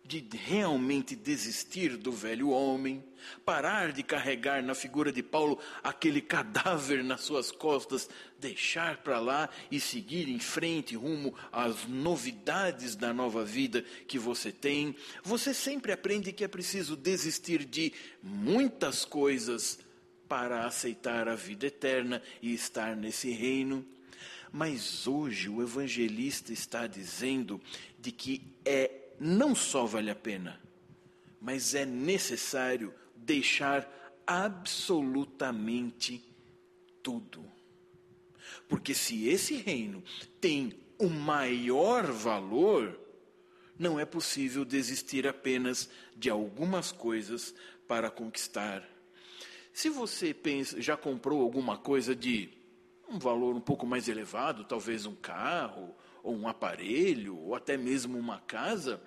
de 0.07 0.25
realmente 0.31 1.17
desistir 1.17 1.97
do 1.97 2.13
velho 2.13 2.49
homem, 2.49 3.03
parar 3.43 3.91
de 3.91 4.01
carregar 4.01 4.63
na 4.63 4.73
figura 4.73 5.11
de 5.11 5.21
Paulo 5.21 5.59
aquele 5.83 6.21
cadáver 6.21 7.03
nas 7.03 7.21
suas 7.21 7.51
costas, 7.51 8.09
deixar 8.39 8.97
para 8.97 9.19
lá 9.19 9.49
e 9.69 9.81
seguir 9.81 10.29
em 10.29 10.39
frente 10.39 10.95
rumo 10.95 11.35
às 11.51 11.85
novidades 11.85 12.95
da 12.95 13.13
nova 13.13 13.43
vida 13.43 13.83
que 14.07 14.17
você 14.17 14.49
tem. 14.49 14.95
Você 15.23 15.53
sempre 15.53 15.91
aprende 15.91 16.31
que 16.31 16.45
é 16.45 16.47
preciso 16.47 16.95
desistir 16.95 17.65
de 17.65 17.91
muitas 18.23 19.03
coisas 19.03 19.77
para 20.29 20.65
aceitar 20.65 21.27
a 21.27 21.35
vida 21.35 21.67
eterna 21.67 22.21
e 22.41 22.53
estar 22.53 22.95
nesse 22.95 23.29
reino. 23.31 23.85
Mas 24.53 25.05
hoje 25.05 25.49
o 25.49 25.61
evangelista 25.61 26.53
está 26.53 26.87
dizendo 26.87 27.61
de 27.99 28.13
que 28.13 28.41
é 28.63 29.06
não 29.19 29.55
só 29.55 29.85
vale 29.85 30.09
a 30.09 30.15
pena, 30.15 30.61
mas 31.39 31.75
é 31.75 31.85
necessário 31.85 32.93
deixar 33.15 33.89
absolutamente 34.25 36.23
tudo. 37.01 37.45
Porque 38.67 38.93
se 38.93 39.27
esse 39.27 39.55
reino 39.55 40.03
tem 40.41 40.73
o 40.99 41.09
maior 41.09 42.11
valor, 42.11 42.99
não 43.77 43.99
é 43.99 44.05
possível 44.05 44.65
desistir 44.65 45.27
apenas 45.27 45.89
de 46.15 46.29
algumas 46.29 46.91
coisas 46.91 47.53
para 47.87 48.09
conquistar. 48.09 48.83
Se 49.71 49.89
você 49.89 50.33
pensa, 50.33 50.81
já 50.81 50.97
comprou 50.97 51.41
alguma 51.41 51.77
coisa 51.77 52.15
de 52.15 52.49
um 53.07 53.19
valor 53.19 53.55
um 53.55 53.61
pouco 53.61 53.85
mais 53.85 54.07
elevado, 54.07 54.65
talvez 54.65 55.05
um 55.05 55.15
carro, 55.15 55.95
ou 56.27 56.35
um 56.35 56.47
aparelho, 56.47 57.37
ou 57.39 57.55
até 57.55 57.77
mesmo 57.77 58.19
uma 58.19 58.39
casa, 58.41 59.01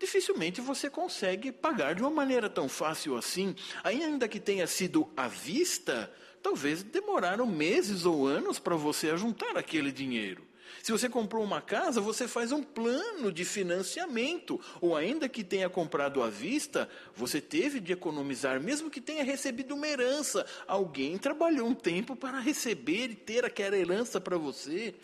dificilmente 0.00 0.62
você 0.62 0.88
consegue 0.88 1.52
pagar 1.52 1.94
de 1.94 2.00
uma 2.00 2.10
maneira 2.10 2.48
tão 2.48 2.68
fácil 2.68 3.16
assim, 3.16 3.54
ainda 3.84 4.26
que 4.26 4.40
tenha 4.40 4.66
sido 4.66 5.06
à 5.14 5.28
vista, 5.28 6.10
talvez 6.42 6.82
demoraram 6.82 7.46
meses 7.46 8.06
ou 8.06 8.26
anos 8.26 8.58
para 8.58 8.76
você 8.76 9.10
ajuntar 9.10 9.58
aquele 9.58 9.92
dinheiro. 9.92 10.48
Se 10.82 10.92
você 10.92 11.08
comprou 11.08 11.42
uma 11.44 11.60
casa, 11.60 12.00
você 12.00 12.26
faz 12.26 12.52
um 12.52 12.62
plano 12.62 13.30
de 13.30 13.44
financiamento, 13.44 14.60
ou 14.80 14.96
ainda 14.96 15.28
que 15.28 15.44
tenha 15.44 15.68
comprado 15.68 16.22
à 16.22 16.30
vista, 16.30 16.88
você 17.14 17.40
teve 17.40 17.80
de 17.80 17.92
economizar, 17.92 18.60
mesmo 18.60 18.90
que 18.90 19.00
tenha 19.00 19.24
recebido 19.24 19.74
uma 19.74 19.86
herança. 19.86 20.46
Alguém 20.66 21.18
trabalhou 21.18 21.68
um 21.68 21.74
tempo 21.74 22.14
para 22.14 22.38
receber 22.38 23.10
e 23.10 23.14
ter 23.14 23.44
aquela 23.44 23.76
herança 23.76 24.20
para 24.20 24.38
você. 24.38 24.94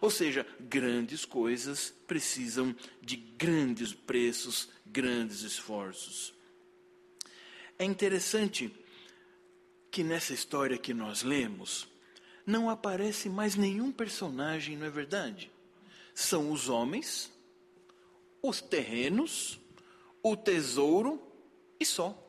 Ou 0.00 0.10
seja, 0.10 0.46
grandes 0.60 1.24
coisas 1.24 1.94
precisam 2.06 2.74
de 3.02 3.16
grandes 3.16 3.92
preços, 3.92 4.68
grandes 4.86 5.42
esforços. 5.42 6.34
É 7.78 7.84
interessante 7.84 8.74
que 9.90 10.04
nessa 10.04 10.32
história 10.32 10.78
que 10.78 10.94
nós 10.94 11.22
lemos, 11.22 11.88
não 12.46 12.70
aparece 12.70 13.28
mais 13.28 13.56
nenhum 13.56 13.92
personagem, 13.92 14.76
não 14.76 14.86
é 14.86 14.90
verdade? 14.90 15.50
São 16.14 16.50
os 16.50 16.68
homens, 16.68 17.32
os 18.42 18.60
terrenos, 18.60 19.60
o 20.22 20.36
tesouro 20.36 21.22
e 21.78 21.84
só. 21.84 22.27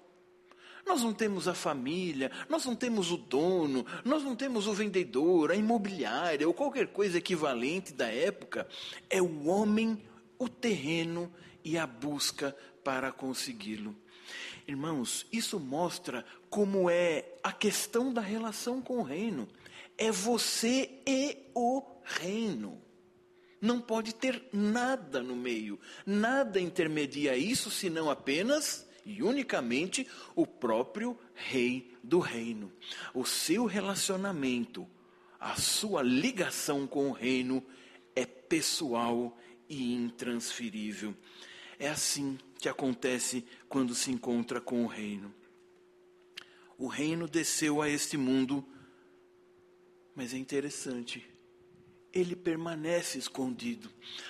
Nós 0.89 1.03
não 1.03 1.13
temos 1.13 1.48
a 1.48 1.53
família, 1.53 2.31
nós 2.50 2.65
não 2.65 2.75
temos 2.75 3.12
o 3.12 3.17
dono, 3.17 3.86
nós 4.03 4.24
não 4.24 4.36
temos 4.36 4.65
o 4.65 4.74
vendedor, 4.74 5.51
a 5.51 5.55
imobiliária 5.55 6.48
ou 6.48 6.53
qualquer 6.53 6.88
coisa 6.88 7.19
equivalente 7.19 7.93
da 7.93 8.08
época. 8.08 8.67
É 9.08 9.22
o 9.22 9.46
homem, 9.46 10.03
o 10.39 10.50
terreno 10.50 11.31
e 11.63 11.77
a 11.77 11.86
busca 11.86 12.58
para 12.84 13.12
consegui-lo. 13.12 13.96
Irmãos, 14.67 15.27
isso 15.31 15.60
mostra 15.60 16.25
como 16.50 16.89
é 16.89 17.36
a 17.43 17.51
questão 17.51 18.12
da 18.12 18.22
relação 18.22 18.81
com 18.81 18.98
o 18.98 19.03
reino. 19.03 19.48
É 19.96 20.12
você 20.12 20.89
e 21.05 21.38
o 21.53 21.84
reino. 22.03 22.81
Não 23.62 23.79
pode 23.79 24.15
ter 24.15 24.43
nada 24.51 25.22
no 25.22 25.36
meio, 25.36 25.79
nada 26.03 26.60
intermedia 26.60 27.38
isso 27.38 27.69
senão 27.69 28.10
apenas 28.10 28.88
e 29.06 29.22
unicamente 29.24 30.08
o 30.36 30.46
próprio 30.46 31.18
rei 31.34 31.94
do 32.03 32.20
reino. 32.20 32.72
O 33.13 33.25
seu 33.25 33.65
relacionamento, 33.65 34.88
a 35.39 35.56
sua 35.56 36.01
ligação 36.01 36.86
com 36.86 37.10
o 37.10 37.13
reino 37.13 37.63
é 38.15 38.25
pessoal 38.25 39.38
e 39.68 39.94
intransferível. 39.94 41.15
É 41.77 41.88
assim 41.88 42.38
que 42.58 42.68
acontece 42.68 43.46
quando 43.68 43.96
se 43.96 44.12
encontra 44.12 44.60
com 44.60 44.84
o 44.84 44.88
reino. 44.88 45.34
O 46.77 46.88
reino 46.88 47.27
desceu 47.27 47.82
a 47.82 47.89
este 47.89 48.18
mundo, 48.18 48.65
mas 50.15 50.34
é 50.34 50.38
interessante 50.38 51.25
ele 52.13 52.36
permanece 52.36 53.18
escondido. 53.18 53.89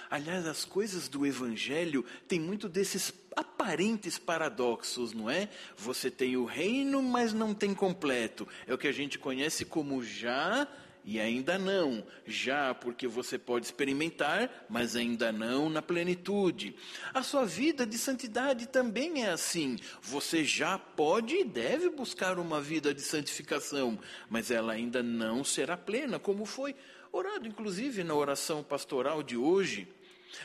Aliás, 0.09 0.45
as 0.45 0.65
coisas 0.65 1.07
do 1.07 1.25
Evangelho 1.25 2.05
têm 2.27 2.39
muito 2.39 2.67
desses 2.67 3.13
aparentes 3.39 4.17
paradoxos, 4.17 5.13
não 5.13 5.29
é? 5.29 5.50
Você 5.77 6.12
tem 6.12 6.38
o 6.38 6.46
reino, 6.46 7.01
mas 7.01 7.34
não 7.34 7.53
tem 7.53 7.74
completo. 7.74 8.48
É 8.67 8.74
o 8.74 8.77
que 8.77 8.88
a 8.88 8.91
gente 8.91 9.17
conhece 9.17 9.65
como 9.65 10.03
já 10.03 10.67
e 11.03 11.19
ainda 11.19 11.58
não. 11.58 12.03
Já 12.25 12.74
porque 12.74 13.08
você 13.08 13.38
pode 13.38 13.65
experimentar, 13.65 14.65
mas 14.69 14.96
ainda 14.96 15.31
não 15.31 15.69
na 15.69 15.81
plenitude. 15.81 16.75
A 17.13 17.24
sua 17.24 17.46
vida 17.46 17.86
de 17.86 17.98
santidade 17.98 18.67
também 18.67 19.24
é 19.24 19.31
assim. 19.31 19.77
Você 20.01 20.43
já 20.43 20.77
pode 20.77 21.36
e 21.36 21.43
deve 21.43 21.89
buscar 21.89 22.38
uma 22.38 22.62
vida 22.62 22.93
de 22.93 23.01
santificação, 23.01 23.98
mas 24.29 24.51
ela 24.51 24.74
ainda 24.74 25.01
não 25.01 25.43
será 25.43 25.77
plena, 25.77 26.19
como 26.19 26.46
foi 26.46 26.75
orado, 27.12 27.48
inclusive, 27.48 28.03
na 28.03 28.13
oração 28.13 28.63
pastoral 28.63 29.24
de 29.24 29.36
hoje. 29.36 29.88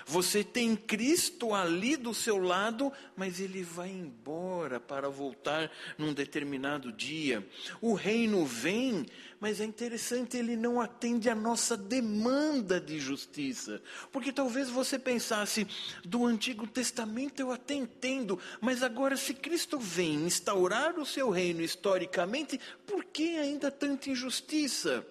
Você 0.06 0.44
tem 0.44 0.76
Cristo 0.76 1.54
ali 1.54 1.96
do 1.96 2.12
seu 2.12 2.38
lado, 2.38 2.92
mas 3.16 3.40
ele 3.40 3.62
vai 3.62 3.88
embora 3.88 4.78
para 4.78 5.08
voltar 5.08 5.70
num 5.96 6.12
determinado 6.12 6.92
dia. 6.92 7.46
O 7.80 7.94
reino 7.94 8.44
vem, 8.44 9.06
mas 9.40 9.60
é 9.60 9.64
interessante, 9.64 10.36
ele 10.36 10.56
não 10.56 10.80
atende 10.80 11.28
a 11.28 11.34
nossa 11.34 11.76
demanda 11.76 12.80
de 12.80 12.98
justiça. 12.98 13.82
Porque 14.12 14.32
talvez 14.32 14.68
você 14.68 14.98
pensasse, 14.98 15.66
do 16.04 16.26
Antigo 16.26 16.66
Testamento 16.66 17.40
eu 17.40 17.50
até 17.50 17.74
entendo, 17.74 18.38
mas 18.60 18.82
agora 18.82 19.16
se 19.16 19.34
Cristo 19.34 19.78
vem 19.78 20.26
instaurar 20.26 20.98
o 20.98 21.06
seu 21.06 21.30
reino 21.30 21.62
historicamente, 21.62 22.60
por 22.86 23.04
que 23.04 23.36
ainda 23.38 23.70
tanta 23.70 24.10
injustiça? 24.10 25.06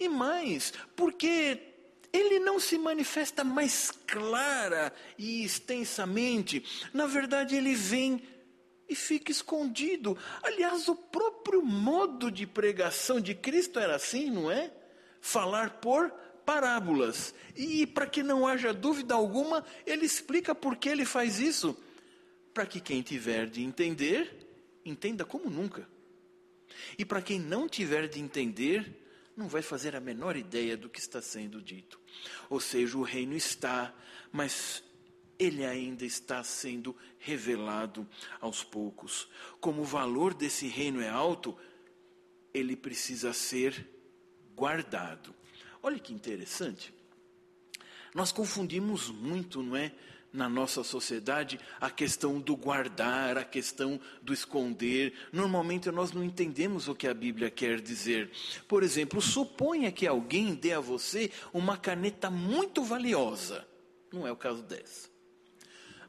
E 0.00 0.08
mais, 0.08 0.72
porque 0.94 1.75
ele 2.16 2.38
não 2.38 2.58
se 2.58 2.78
manifesta 2.78 3.44
mais 3.44 3.90
clara 4.06 4.92
e 5.18 5.44
extensamente. 5.44 6.64
Na 6.92 7.06
verdade, 7.06 7.56
ele 7.56 7.74
vem 7.74 8.22
e 8.88 8.94
fica 8.94 9.30
escondido. 9.30 10.16
Aliás, 10.42 10.88
o 10.88 10.94
próprio 10.94 11.62
modo 11.62 12.30
de 12.30 12.46
pregação 12.46 13.20
de 13.20 13.34
Cristo 13.34 13.78
era 13.78 13.96
assim, 13.96 14.30
não 14.30 14.50
é? 14.50 14.72
Falar 15.20 15.80
por 15.80 16.10
parábolas. 16.44 17.34
E 17.54 17.86
para 17.86 18.06
que 18.06 18.22
não 18.22 18.46
haja 18.46 18.72
dúvida 18.72 19.14
alguma, 19.14 19.64
ele 19.84 20.06
explica 20.06 20.54
por 20.54 20.76
que 20.76 20.88
ele 20.88 21.04
faz 21.04 21.40
isso. 21.40 21.76
Para 22.54 22.64
que 22.64 22.80
quem 22.80 23.02
tiver 23.02 23.46
de 23.46 23.62
entender, 23.62 24.46
entenda 24.84 25.24
como 25.24 25.50
nunca. 25.50 25.88
E 26.96 27.04
para 27.04 27.20
quem 27.20 27.38
não 27.38 27.68
tiver 27.68 28.08
de 28.08 28.20
entender, 28.20 29.05
não 29.36 29.48
vai 29.48 29.60
fazer 29.60 29.94
a 29.94 30.00
menor 30.00 30.36
ideia 30.36 30.76
do 30.76 30.88
que 30.88 30.98
está 30.98 31.20
sendo 31.20 31.60
dito. 31.60 32.00
Ou 32.48 32.58
seja, 32.58 32.96
o 32.96 33.02
reino 33.02 33.36
está, 33.36 33.94
mas 34.32 34.82
ele 35.38 35.64
ainda 35.64 36.04
está 36.04 36.42
sendo 36.42 36.96
revelado 37.18 38.08
aos 38.40 38.64
poucos. 38.64 39.28
Como 39.60 39.82
o 39.82 39.84
valor 39.84 40.32
desse 40.32 40.66
reino 40.66 41.02
é 41.02 41.08
alto, 41.08 41.56
ele 42.54 42.74
precisa 42.74 43.32
ser 43.34 43.86
guardado. 44.54 45.34
Olha 45.82 45.98
que 45.98 46.14
interessante. 46.14 46.94
Nós 48.14 48.32
confundimos 48.32 49.10
muito, 49.10 49.62
não 49.62 49.76
é? 49.76 49.92
Na 50.36 50.48
nossa 50.48 50.84
sociedade 50.84 51.58
a 51.80 51.90
questão 51.90 52.38
do 52.38 52.54
guardar, 52.54 53.38
a 53.38 53.44
questão 53.44 53.98
do 54.22 54.32
esconder. 54.32 55.14
Normalmente 55.32 55.90
nós 55.90 56.12
não 56.12 56.22
entendemos 56.22 56.86
o 56.86 56.94
que 56.94 57.08
a 57.08 57.14
Bíblia 57.14 57.50
quer 57.50 57.80
dizer. 57.80 58.30
Por 58.68 58.82
exemplo, 58.82 59.20
suponha 59.20 59.90
que 59.90 60.06
alguém 60.06 60.54
dê 60.54 60.72
a 60.72 60.80
você 60.80 61.30
uma 61.52 61.76
caneta 61.76 62.30
muito 62.30 62.84
valiosa. 62.84 63.66
Não 64.12 64.26
é 64.26 64.30
o 64.30 64.36
caso 64.36 64.62
dessa. 64.62 65.08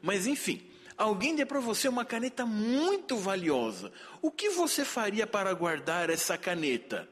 Mas 0.02 0.26
enfim, 0.26 0.62
alguém 0.96 1.34
dê 1.34 1.44
para 1.44 1.60
você 1.60 1.88
uma 1.88 2.04
caneta 2.04 2.44
muito 2.44 3.16
valiosa. 3.16 3.90
O 4.20 4.30
que 4.30 4.50
você 4.50 4.84
faria 4.84 5.26
para 5.26 5.52
guardar 5.54 6.10
essa 6.10 6.36
caneta? 6.36 7.08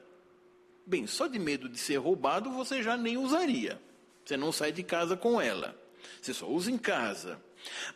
Bem, 0.86 1.06
só 1.06 1.26
de 1.26 1.38
medo 1.38 1.68
de 1.68 1.78
ser 1.78 1.96
roubado 1.96 2.52
você 2.52 2.82
já 2.82 2.96
nem 2.96 3.16
usaria. 3.16 3.80
Você 4.24 4.36
não 4.36 4.52
sai 4.52 4.70
de 4.70 4.82
casa 4.82 5.16
com 5.16 5.40
ela. 5.40 5.85
Você 6.20 6.34
só 6.34 6.48
usa 6.48 6.70
em 6.70 6.78
casa. 6.78 7.40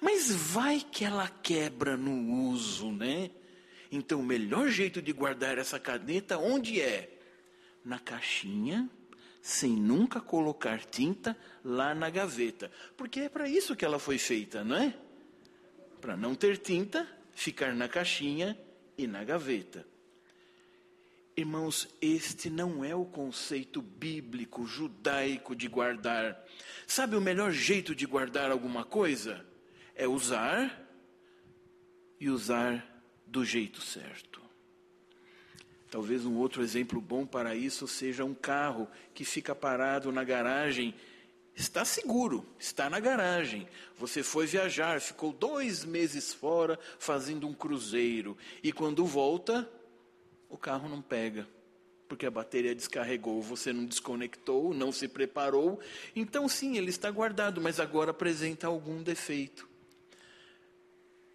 Mas 0.00 0.31
vai 0.31 0.81
que 0.81 1.05
ela 1.05 1.29
quebra 1.29 1.97
no 1.97 2.50
uso, 2.50 2.90
né? 2.90 3.31
Então, 3.90 4.20
o 4.20 4.25
melhor 4.25 4.68
jeito 4.68 5.03
de 5.03 5.12
guardar 5.12 5.59
essa 5.59 5.79
caneta 5.79 6.38
onde 6.38 6.81
é? 6.81 7.18
Na 7.85 7.99
caixinha, 7.99 8.88
sem 9.42 9.70
nunca 9.70 10.20
colocar 10.20 10.85
tinta 10.85 11.37
lá 11.64 11.94
na 11.94 12.09
gaveta. 12.09 12.70
Porque 12.96 13.20
é 13.20 13.29
para 13.29 13.49
isso 13.49 13.75
que 13.75 13.85
ela 13.85 13.99
foi 13.99 14.18
feita, 14.18 14.62
não 14.62 14.77
é? 14.77 14.94
Para 16.01 16.16
não 16.16 16.35
ter 16.35 16.59
tinta, 16.59 17.07
ficar 17.35 17.75
na 17.75 17.88
caixinha 17.88 18.59
e 18.96 19.07
na 19.07 19.25
gaveta. 19.25 19.87
Irmãos, 21.40 21.88
este 22.03 22.50
não 22.50 22.85
é 22.85 22.94
o 22.94 23.07
conceito 23.07 23.81
bíblico, 23.81 24.66
judaico 24.66 25.57
de 25.57 25.68
guardar. 25.68 26.38
Sabe 26.87 27.16
o 27.16 27.20
melhor 27.20 27.50
jeito 27.50 27.94
de 27.94 28.05
guardar 28.05 28.50
alguma 28.50 28.85
coisa? 28.85 29.42
É 29.94 30.07
usar 30.07 30.87
e 32.20 32.29
usar 32.29 33.03
do 33.26 33.42
jeito 33.42 33.81
certo. 33.81 34.38
Talvez 35.90 36.26
um 36.26 36.37
outro 36.37 36.62
exemplo 36.62 37.00
bom 37.00 37.24
para 37.24 37.55
isso 37.55 37.88
seja 37.88 38.22
um 38.22 38.35
carro 38.35 38.87
que 39.14 39.24
fica 39.24 39.55
parado 39.55 40.12
na 40.12 40.22
garagem. 40.22 40.94
Está 41.57 41.87
seguro, 41.87 42.46
está 42.59 42.90
na 42.90 43.00
garagem. 43.00 43.66
Você 43.96 44.22
foi 44.22 44.46
viajar, 44.46 45.00
ficou 45.00 45.33
dois 45.33 45.87
meses 45.87 46.35
fora 46.35 46.79
fazendo 46.98 47.48
um 47.48 47.55
cruzeiro. 47.55 48.37
E 48.62 48.72
quando 48.72 49.07
volta, 49.07 49.66
o 50.51 50.59
carro 50.59 50.89
não 50.89 51.01
pega 51.01 51.47
porque 52.11 52.27
a 52.27 52.31
bateria 52.31 52.75
descarregou, 52.75 53.41
você 53.41 53.73
não 53.73 53.87
desconectou, 53.87 54.75
não 54.75 54.91
se 54.91 55.07
preparou. 55.07 55.79
Então, 56.15 56.49
sim, 56.49 56.77
ele 56.77 56.91
está 56.91 57.09
guardado, 57.09 57.61
mas 57.61 57.79
agora 57.79 58.11
apresenta 58.11 58.67
algum 58.67 59.01
defeito. 59.01 59.69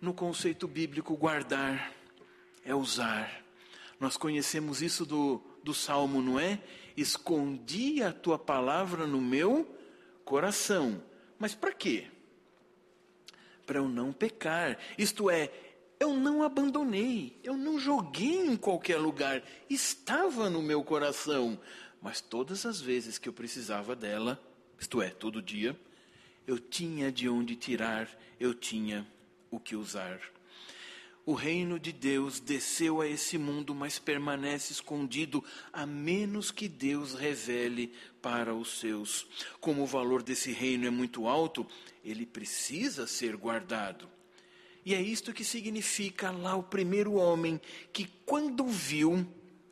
No 0.02 0.14
conceito 0.14 0.68
bíblico, 0.68 1.16
guardar 1.16 1.94
é 2.66 2.76
usar. 2.76 3.42
Nós 4.02 4.18
conhecemos 4.18 4.82
isso 4.82 5.06
do, 5.06 5.42
do 5.64 5.74
salmo, 5.74 6.22
não 6.22 6.38
é? 6.38 6.62
Escondi 6.98 8.04
a 8.04 8.12
tua 8.12 8.38
palavra 8.38 9.08
no 9.08 9.22
meu 9.22 9.66
coração. 10.26 11.02
Mas 11.40 11.56
para 11.56 11.72
quê? 11.72 12.08
Para 13.66 13.80
eu 13.80 13.88
não 13.88 14.12
pecar. 14.12 14.78
Isto 14.98 15.30
é, 15.30 15.50
eu 16.06 16.14
não 16.14 16.44
abandonei, 16.44 17.36
eu 17.44 17.58
não 17.58 17.80
joguei 17.80 18.46
em 18.46 18.56
qualquer 18.56 18.98
lugar, 18.98 19.44
estava 19.68 20.50
no 20.52 20.62
meu 20.62 20.84
coração. 20.84 21.60
Mas 22.00 22.22
todas 22.22 22.64
as 22.66 22.80
vezes 22.80 23.18
que 23.18 23.28
eu 23.28 23.34
precisava 23.34 23.96
dela, 23.96 24.40
isto 24.80 25.02
é, 25.02 25.10
todo 25.10 25.42
dia, 25.42 25.78
eu 26.46 26.60
tinha 26.60 27.12
de 27.12 27.28
onde 27.28 27.56
tirar, 27.56 28.08
eu 28.40 28.54
tinha 28.54 29.06
o 29.50 29.60
que 29.60 29.76
usar. 29.76 30.22
O 31.26 31.34
reino 31.34 31.80
de 31.80 31.92
Deus 31.92 32.40
desceu 32.40 33.02
a 33.02 33.08
esse 33.08 33.36
mundo, 33.36 33.74
mas 33.74 33.98
permanece 33.98 34.72
escondido, 34.72 35.44
a 35.74 35.88
menos 35.88 36.52
que 36.52 36.68
Deus 36.68 37.16
revele 37.16 37.92
para 38.22 38.54
os 38.54 38.80
seus. 38.80 39.26
Como 39.60 39.82
o 39.82 39.88
valor 39.88 40.22
desse 40.22 40.52
reino 40.52 40.86
é 40.86 40.92
muito 40.92 41.28
alto, 41.28 41.66
ele 42.04 42.28
precisa 42.28 43.08
ser 43.08 43.36
guardado. 43.36 44.15
E 44.86 44.94
é 44.94 45.02
isto 45.02 45.34
que 45.34 45.44
significa 45.44 46.30
lá 46.30 46.56
o 46.56 46.62
primeiro 46.62 47.14
homem, 47.14 47.60
que 47.92 48.08
quando 48.24 48.68
viu, 48.68 49.26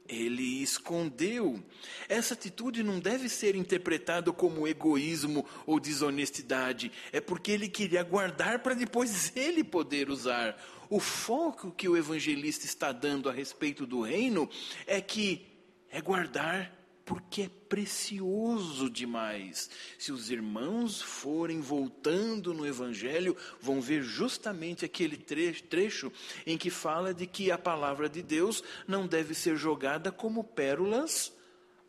ele 0.08 0.63
escondeu. 0.63 1.63
Essa 2.10 2.34
atitude 2.34 2.82
não 2.82 2.99
deve 2.99 3.30
ser 3.30 3.56
interpretada 3.56 4.34
como 4.34 4.67
egoísmo 4.67 5.45
ou 5.65 5.80
desonestidade, 5.80 6.91
é 7.12 7.21
porque 7.21 7.52
ele 7.52 7.69
queria 7.69 8.04
guardar 8.04 8.60
para 8.60 8.73
depois 8.73 9.32
ele 9.38 9.63
poder 9.63 10.10
usar. 10.10 10.58
O 10.89 10.99
foco 10.99 11.71
que 11.71 11.88
o 11.88 11.95
evangelista 11.95 12.65
está 12.65 12.91
dando 12.91 13.30
a 13.30 13.32
respeito 13.32 13.86
do 13.86 14.02
reino 14.02 14.49
é 14.86 14.99
que 14.99 15.45
é 15.89 16.02
guardar 16.02 16.71
porque 17.06 17.43
é 17.43 17.49
precioso 17.74 18.88
demais. 18.88 19.68
Se 19.98 20.12
os 20.12 20.30
irmãos 20.30 21.02
forem 21.02 21.60
voltando 21.60 22.54
no 22.54 22.68
Evangelho, 22.68 23.36
vão 23.60 23.82
ver 23.82 24.04
justamente 24.04 24.86
aquele 24.86 25.18
trecho 25.18 26.12
em 26.46 26.56
que 26.56 26.70
fala 26.70 27.16
de 27.16 27.26
que 27.26 27.50
a 27.50 27.58
palavra 27.58 28.08
de 28.08 28.22
Deus 28.22 28.64
não 28.88 29.08
deve 29.08 29.34
ser 29.34 29.56
jogada 29.56 30.12
como 30.12 30.44
pérolas 30.44 31.34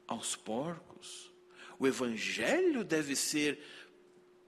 aos 0.09 0.35
porcos. 0.35 1.31
O 1.79 1.87
Evangelho 1.87 2.83
deve 2.83 3.15
ser 3.15 3.59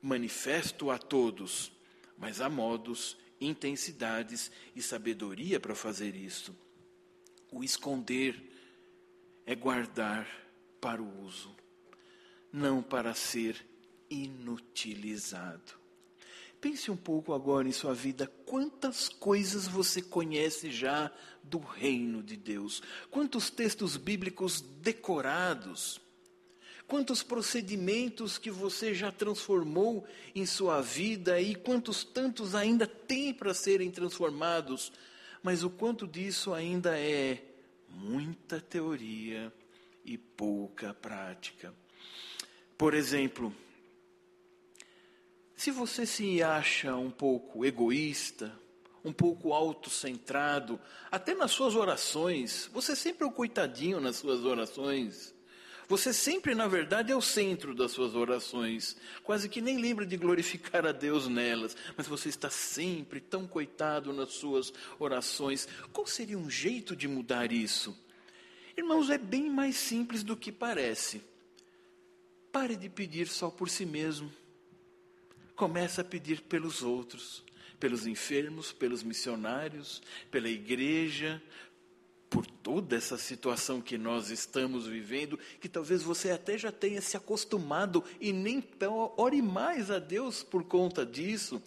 manifesto 0.00 0.90
a 0.90 0.96
todos, 0.96 1.70
mas 2.16 2.40
há 2.40 2.48
modos, 2.48 3.14
intensidades 3.38 4.50
e 4.74 4.80
sabedoria 4.80 5.60
para 5.60 5.74
fazer 5.74 6.16
isso. 6.16 6.56
O 7.52 7.62
esconder 7.62 8.42
é 9.44 9.54
guardar 9.54 10.45
para 10.86 11.02
o 11.02 11.24
uso, 11.24 11.52
não 12.52 12.80
para 12.80 13.12
ser 13.12 13.56
inutilizado. 14.08 15.72
Pense 16.60 16.92
um 16.92 16.96
pouco 16.96 17.34
agora 17.34 17.66
em 17.66 17.72
sua 17.72 17.92
vida, 17.92 18.28
quantas 18.46 19.08
coisas 19.08 19.66
você 19.66 20.00
conhece 20.00 20.70
já 20.70 21.10
do 21.42 21.58
reino 21.58 22.22
de 22.22 22.36
Deus? 22.36 22.84
Quantos 23.10 23.50
textos 23.50 23.96
bíblicos 23.96 24.60
decorados? 24.60 26.00
quantos 26.86 27.20
procedimentos 27.20 28.38
que 28.38 28.48
você 28.48 28.94
já 28.94 29.10
transformou 29.10 30.06
em 30.36 30.46
sua 30.46 30.80
vida 30.80 31.40
e 31.40 31.56
quantos 31.56 32.04
tantos 32.04 32.54
ainda 32.54 32.86
tem 32.86 33.34
para 33.34 33.52
serem 33.52 33.90
transformados, 33.90 34.92
mas 35.42 35.64
o 35.64 35.70
quanto 35.70 36.06
disso 36.06 36.54
ainda 36.54 36.96
é 36.96 37.42
muita 37.88 38.60
teoria 38.60 39.52
e 40.06 40.16
pouca 40.16 40.94
prática. 40.94 41.74
Por 42.78 42.94
exemplo, 42.94 43.52
se 45.56 45.70
você 45.70 46.06
se 46.06 46.42
acha 46.42 46.94
um 46.94 47.10
pouco 47.10 47.64
egoísta, 47.64 48.56
um 49.04 49.12
pouco 49.12 49.52
autocentrado, 49.52 50.80
até 51.10 51.34
nas 51.34 51.50
suas 51.50 51.74
orações, 51.74 52.70
você 52.72 52.94
sempre 52.94 53.24
é 53.24 53.26
o 53.26 53.32
coitadinho 53.32 54.00
nas 54.00 54.16
suas 54.16 54.44
orações. 54.44 55.34
Você 55.88 56.12
sempre, 56.12 56.54
na 56.54 56.66
verdade, 56.66 57.12
é 57.12 57.16
o 57.16 57.22
centro 57.22 57.72
das 57.72 57.92
suas 57.92 58.16
orações. 58.16 58.96
Quase 59.22 59.48
que 59.48 59.60
nem 59.60 59.78
lembra 59.78 60.04
de 60.04 60.16
glorificar 60.16 60.84
a 60.84 60.90
Deus 60.90 61.28
nelas, 61.28 61.76
mas 61.96 62.08
você 62.08 62.28
está 62.28 62.50
sempre 62.50 63.20
tão 63.20 63.46
coitado 63.46 64.12
nas 64.12 64.32
suas 64.32 64.72
orações. 64.98 65.68
Qual 65.92 66.06
seria 66.06 66.36
um 66.36 66.50
jeito 66.50 66.96
de 66.96 67.06
mudar 67.06 67.52
isso? 67.52 67.96
Irmãos, 68.76 69.08
é 69.08 69.16
bem 69.16 69.48
mais 69.48 69.76
simples 69.76 70.22
do 70.22 70.36
que 70.36 70.52
parece. 70.52 71.22
Pare 72.52 72.76
de 72.76 72.88
pedir 72.88 73.26
só 73.26 73.50
por 73.50 73.70
si 73.70 73.86
mesmo. 73.86 74.30
Comece 75.54 76.00
a 76.00 76.04
pedir 76.04 76.42
pelos 76.42 76.82
outros, 76.82 77.42
pelos 77.80 78.06
enfermos, 78.06 78.72
pelos 78.72 79.02
missionários, 79.02 80.02
pela 80.30 80.48
igreja, 80.48 81.42
por 82.28 82.44
toda 82.44 82.96
essa 82.96 83.16
situação 83.16 83.80
que 83.80 83.96
nós 83.96 84.30
estamos 84.30 84.86
vivendo, 84.86 85.38
que 85.60 85.68
talvez 85.68 86.02
você 86.02 86.30
até 86.30 86.58
já 86.58 86.70
tenha 86.70 87.00
se 87.00 87.16
acostumado 87.16 88.04
e 88.20 88.32
nem 88.32 88.62
ore 89.16 89.40
mais 89.40 89.90
a 89.90 89.98
Deus 89.98 90.42
por 90.42 90.64
conta 90.64 91.06
disso. 91.06 91.62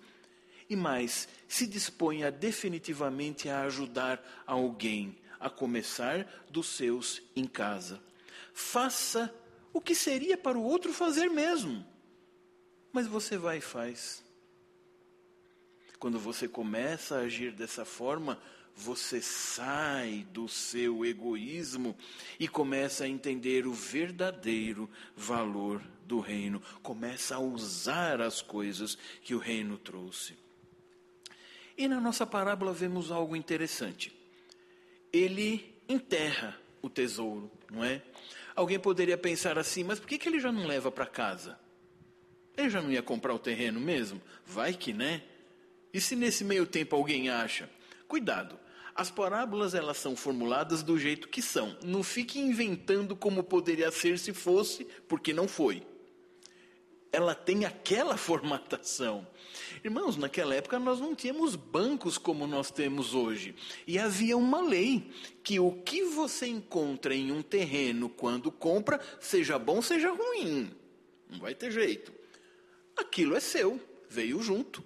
E 0.69 0.75
mais, 0.75 1.27
se 1.47 1.65
disponha 1.65 2.31
definitivamente 2.31 3.49
a 3.49 3.61
ajudar 3.61 4.43
alguém, 4.45 5.17
a 5.39 5.49
começar 5.49 6.27
dos 6.49 6.67
seus 6.67 7.21
em 7.35 7.45
casa. 7.45 8.01
Faça 8.53 9.33
o 9.71 9.79
que 9.79 9.95
seria 9.95 10.37
para 10.37 10.57
o 10.57 10.63
outro 10.63 10.91
fazer 10.91 11.29
mesmo. 11.29 11.85
Mas 12.91 13.07
você 13.07 13.37
vai 13.37 13.59
e 13.59 13.61
faz. 13.61 14.23
Quando 15.99 16.17
você 16.17 16.47
começa 16.47 17.15
a 17.15 17.21
agir 17.21 17.51
dessa 17.51 17.85
forma, 17.85 18.39
você 18.75 19.21
sai 19.21 20.25
do 20.31 20.47
seu 20.47 21.05
egoísmo 21.05 21.95
e 22.39 22.47
começa 22.47 23.03
a 23.03 23.07
entender 23.07 23.67
o 23.67 23.73
verdadeiro 23.73 24.89
valor 25.15 25.81
do 26.05 26.19
reino, 26.19 26.61
começa 26.81 27.35
a 27.35 27.39
usar 27.39 28.21
as 28.21 28.41
coisas 28.41 28.97
que 29.21 29.35
o 29.35 29.37
reino 29.37 29.77
trouxe. 29.77 30.35
E 31.77 31.87
na 31.87 32.01
nossa 32.01 32.25
parábola 32.25 32.73
vemos 32.73 33.11
algo 33.11 33.35
interessante. 33.35 34.18
Ele 35.11 35.75
enterra 35.87 36.59
o 36.81 36.89
tesouro, 36.89 37.51
não 37.71 37.83
é? 37.83 38.01
Alguém 38.55 38.79
poderia 38.79 39.17
pensar 39.17 39.57
assim, 39.57 39.83
mas 39.83 39.99
por 39.99 40.07
que, 40.07 40.17
que 40.17 40.27
ele 40.27 40.39
já 40.39 40.51
não 40.51 40.67
leva 40.67 40.91
para 40.91 41.05
casa? 41.05 41.57
Ele 42.57 42.69
já 42.69 42.81
não 42.81 42.91
ia 42.91 43.01
comprar 43.01 43.33
o 43.33 43.39
terreno 43.39 43.79
mesmo? 43.79 44.21
Vai 44.45 44.73
que, 44.73 44.91
né? 44.91 45.23
E 45.93 46.01
se 46.01 46.15
nesse 46.15 46.43
meio 46.43 46.65
tempo 46.65 46.95
alguém 46.95 47.29
acha? 47.29 47.69
Cuidado, 48.07 48.59
as 48.93 49.09
parábolas 49.09 49.73
elas 49.73 49.97
são 49.97 50.15
formuladas 50.15 50.83
do 50.83 50.99
jeito 50.99 51.29
que 51.29 51.41
são. 51.41 51.77
Não 51.83 52.03
fique 52.03 52.37
inventando 52.37 53.15
como 53.15 53.43
poderia 53.43 53.89
ser 53.91 54.19
se 54.19 54.33
fosse, 54.33 54.85
porque 55.07 55.33
não 55.33 55.47
foi. 55.47 55.83
Ela 57.11 57.33
tem 57.33 57.65
aquela 57.65 58.17
formatação. 58.17 59.27
Irmãos, 59.83 60.17
naquela 60.17 60.53
época 60.53 60.77
nós 60.77 60.99
não 60.99 61.15
tínhamos 61.15 61.55
bancos 61.55 62.17
como 62.17 62.45
nós 62.45 62.69
temos 62.69 63.13
hoje. 63.13 63.55
E 63.87 63.97
havia 63.97 64.37
uma 64.37 64.61
lei 64.61 65.11
que 65.43 65.59
o 65.59 65.71
que 65.71 66.03
você 66.03 66.47
encontra 66.47 67.15
em 67.15 67.31
um 67.31 67.41
terreno 67.41 68.09
quando 68.09 68.51
compra, 68.51 68.99
seja 69.19 69.57
bom, 69.57 69.81
seja 69.81 70.11
ruim. 70.11 70.71
Não 71.29 71.39
vai 71.39 71.55
ter 71.55 71.71
jeito. 71.71 72.13
Aquilo 72.97 73.35
é 73.35 73.39
seu, 73.39 73.79
veio 74.09 74.41
junto. 74.41 74.83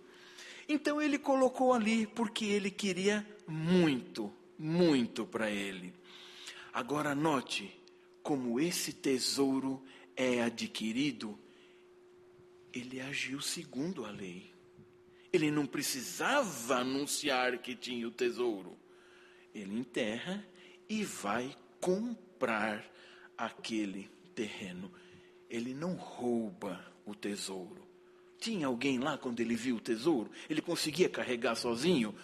Então 0.68 1.02
ele 1.02 1.18
colocou 1.18 1.74
ali 1.74 2.08
porque 2.08 2.46
ele 2.46 2.70
queria 2.70 3.26
muito, 3.48 4.32
muito 4.58 5.26
para 5.26 5.50
ele. 5.50 5.94
Agora 6.72 7.14
note 7.14 7.76
como 8.22 8.60
esse 8.60 8.94
tesouro 8.94 9.84
é 10.16 10.42
adquirido. 10.42 11.38
Ele 12.74 13.00
agiu 13.00 13.40
segundo 13.40 14.06
a 14.06 14.10
lei. 14.10 14.52
Ele 15.32 15.52
não 15.52 15.66
precisava 15.66 16.78
anunciar 16.78 17.58
que 17.60 17.76
tinha 17.76 18.08
o 18.08 18.12
tesouro. 18.12 18.78
Ele 19.54 19.78
enterra 19.78 20.44
e 20.90 21.04
vai 21.04 21.56
comprar 21.80 22.84
aquele 23.38 24.10
terreno. 24.34 24.92
Ele 25.50 25.74
não 25.74 25.94
rouba 25.94 26.84
o 27.06 27.14
tesouro. 27.14 27.88
Tinha 28.40 28.68
alguém 28.68 29.00
lá 29.00 29.18
quando 29.18 29.40
ele 29.40 29.56
viu 29.56 29.78
o 29.78 29.82
tesouro? 29.82 30.30
Ele 30.50 30.62
conseguia 30.62 31.08
carregar 31.08 31.56
sozinho? 31.56 32.16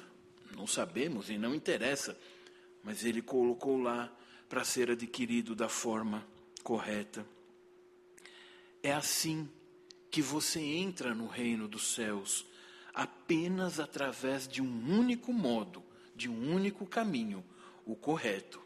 Não 0.55 0.67
sabemos 0.67 1.29
e 1.29 1.37
não 1.37 1.55
interessa. 1.55 2.19
Mas 2.83 3.05
ele 3.05 3.21
colocou 3.21 3.77
lá 3.77 4.13
para 4.47 4.63
ser 4.63 4.89
adquirido 4.91 5.55
da 5.55 5.69
forma 5.69 6.27
correta. 6.63 7.25
É 8.81 8.91
assim 8.91 9.47
que 10.11 10.21
você 10.21 10.59
entra 10.59 11.13
no 11.13 11.27
reino 11.27 11.67
dos 11.67 11.93
céus, 11.93 12.45
apenas 12.93 13.79
através 13.79 14.47
de 14.47 14.61
um 14.61 14.99
único 14.99 15.31
modo, 15.31 15.83
de 16.15 16.29
um 16.29 16.53
único 16.53 16.85
caminho, 16.85 17.43
o 17.85 17.95
correto. 17.95 18.61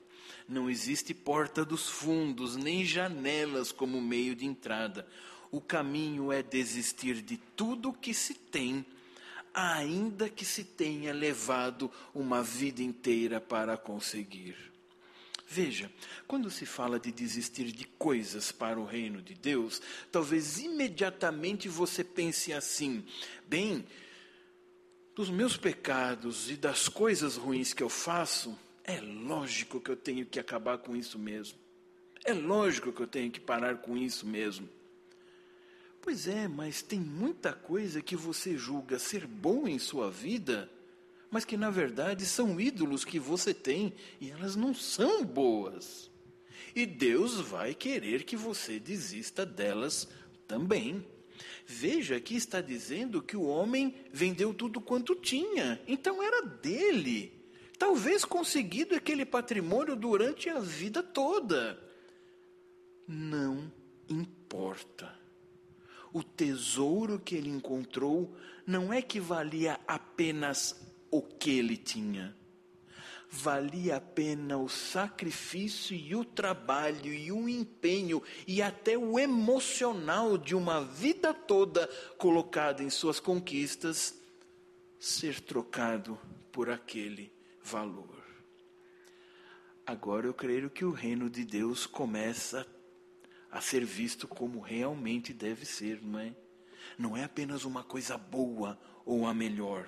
Não 0.48 0.70
existe 0.70 1.14
porta 1.14 1.64
dos 1.64 1.90
fundos, 1.90 2.56
nem 2.56 2.84
janelas 2.84 3.72
como 3.72 4.02
meio 4.02 4.36
de 4.36 4.46
entrada 4.46 5.08
o 5.54 5.62
caminho 5.62 6.32
é 6.32 6.42
desistir 6.42 7.22
de 7.22 7.38
tudo 7.38 7.90
o 7.90 7.94
que 7.94 8.12
se 8.12 8.34
tem, 8.34 8.84
ainda 9.54 10.28
que 10.28 10.44
se 10.44 10.64
tenha 10.64 11.14
levado 11.14 11.92
uma 12.12 12.42
vida 12.42 12.82
inteira 12.82 13.40
para 13.40 13.78
conseguir. 13.78 14.73
Veja, 15.54 15.92
quando 16.28 16.50
se 16.50 16.66
fala 16.66 17.00
de 17.00 17.12
desistir 17.12 17.72
de 17.72 17.86
coisas 17.86 18.52
para 18.52 18.80
o 18.80 18.86
reino 18.86 19.22
de 19.22 19.36
Deus, 19.36 19.80
talvez 20.12 20.58
imediatamente 20.58 21.70
você 21.70 22.04
pense 22.04 22.52
assim: 22.52 23.06
bem, 23.48 23.86
dos 25.16 25.30
meus 25.30 25.56
pecados 25.56 26.50
e 26.50 26.56
das 26.56 26.90
coisas 26.90 27.36
ruins 27.36 27.72
que 27.72 27.84
eu 27.84 27.90
faço, 27.90 28.58
é 28.84 29.00
lógico 29.00 29.80
que 29.80 29.92
eu 29.92 29.96
tenho 29.96 30.26
que 30.26 30.40
acabar 30.40 30.80
com 30.80 30.96
isso 30.96 31.20
mesmo. 31.20 31.60
É 32.26 32.34
lógico 32.34 32.92
que 32.92 33.04
eu 33.04 33.08
tenho 33.08 33.30
que 33.30 33.40
parar 33.40 33.78
com 33.78 33.96
isso 33.96 34.26
mesmo. 34.26 34.68
Pois 36.02 36.28
é, 36.28 36.48
mas 36.48 36.82
tem 36.82 37.00
muita 37.00 37.54
coisa 37.54 38.02
que 38.02 38.16
você 38.16 38.58
julga 38.58 38.98
ser 38.98 39.28
bom 39.28 39.68
em 39.68 39.78
sua 39.78 40.10
vida, 40.10 40.68
mas 41.34 41.44
que 41.44 41.58
na 41.58 41.72
verdade 41.72 42.28
são 42.28 42.62
ídolos 42.62 43.04
que 43.04 43.18
você 43.18 43.56
tem 43.56 43.94
e 44.22 44.30
elas 44.30 44.56
não 44.56 44.72
são 44.72 45.26
boas. 45.26 46.12
E 46.76 46.86
Deus 46.86 47.40
vai 47.40 47.74
querer 47.74 48.24
que 48.24 48.38
você 48.38 48.80
desista 48.80 49.44
delas 49.44 50.08
também. 50.48 51.04
Veja 51.66 52.20
que 52.20 52.36
está 52.36 52.62
dizendo 52.62 53.20
que 53.20 53.36
o 53.36 53.48
homem 53.48 53.96
vendeu 54.12 54.54
tudo 54.54 54.80
quanto 54.80 55.16
tinha, 55.16 55.82
então 55.88 56.22
era 56.22 56.46
dele. 56.46 57.34
Talvez 57.80 58.24
conseguido 58.24 58.94
aquele 58.94 59.26
patrimônio 59.26 59.96
durante 59.96 60.52
a 60.52 60.60
vida 60.60 61.02
toda. 61.02 61.80
Não 63.08 63.72
importa 64.08 65.24
o 66.14 66.22
tesouro 66.22 67.20
que 67.20 67.34
ele 67.34 67.50
encontrou 67.50 68.34
não 68.66 68.94
é 68.94 69.02
que 69.02 69.20
valia 69.20 69.80
apenas 69.88 70.80
o 71.14 71.22
que 71.22 71.60
ele 71.60 71.78
tinha. 71.78 72.36
Valia 73.30 73.98
a 73.98 74.02
pena 74.02 74.58
o 74.58 74.68
sacrifício 74.68 75.96
e 75.96 76.16
o 76.16 76.26
trabalho 76.26 77.14
e 77.14 77.32
o 77.32 77.48
empenho 77.48 78.22
e 78.48 78.64
até 78.64 78.98
o 78.98 79.20
emocional 79.20 80.40
de 80.40 80.56
uma 80.56 80.84
vida 80.84 81.32
toda 81.32 81.88
colocada 82.18 82.82
em 82.82 82.90
suas 82.90 83.20
conquistas 83.20 84.20
ser 85.00 85.40
trocado 85.40 86.20
por 86.52 86.70
aquele 86.70 87.32
valor. 87.62 88.24
Agora 89.86 90.26
eu 90.26 90.34
creio 90.34 90.70
que 90.70 90.84
o 90.86 90.92
reino 90.92 91.30
de 91.30 91.46
Deus 91.46 91.86
começa 91.86 92.66
a 93.52 93.62
ser 93.62 93.86
visto 93.86 94.28
como 94.28 94.60
realmente 94.60 95.32
deve 95.32 95.64
ser, 95.66 96.02
não 96.02 96.20
é? 96.20 96.36
Não 96.98 97.16
é 97.16 97.24
apenas 97.24 97.66
uma 97.66 97.84
coisa 97.84 98.18
boa 98.18 98.80
ou 99.06 99.28
a 99.28 99.34
melhor. 99.34 99.88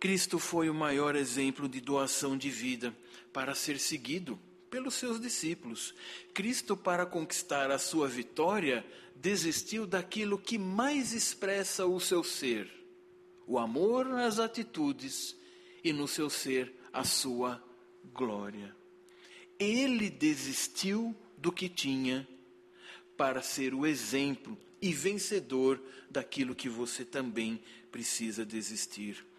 Cristo 0.00 0.38
foi 0.38 0.70
o 0.70 0.74
maior 0.74 1.14
exemplo 1.14 1.68
de 1.68 1.78
doação 1.78 2.34
de 2.34 2.48
vida 2.48 2.96
para 3.34 3.54
ser 3.54 3.78
seguido 3.78 4.40
pelos 4.70 4.94
seus 4.94 5.20
discípulos. 5.20 5.94
Cristo, 6.32 6.74
para 6.74 7.04
conquistar 7.04 7.70
a 7.70 7.78
sua 7.78 8.08
vitória, 8.08 8.82
desistiu 9.14 9.86
daquilo 9.86 10.38
que 10.38 10.56
mais 10.56 11.12
expressa 11.12 11.84
o 11.84 12.00
seu 12.00 12.24
ser: 12.24 12.70
o 13.46 13.58
amor 13.58 14.06
nas 14.06 14.38
atitudes 14.38 15.36
e 15.84 15.92
no 15.92 16.08
seu 16.08 16.30
ser 16.30 16.72
a 16.90 17.04
sua 17.04 17.62
glória. 18.14 18.74
Ele 19.58 20.08
desistiu 20.08 21.14
do 21.36 21.52
que 21.52 21.68
tinha 21.68 22.26
para 23.18 23.42
ser 23.42 23.74
o 23.74 23.86
exemplo 23.86 24.56
e 24.80 24.94
vencedor 24.94 25.78
daquilo 26.10 26.54
que 26.54 26.70
você 26.70 27.04
também 27.04 27.60
precisa 27.92 28.46
desistir. 28.46 29.29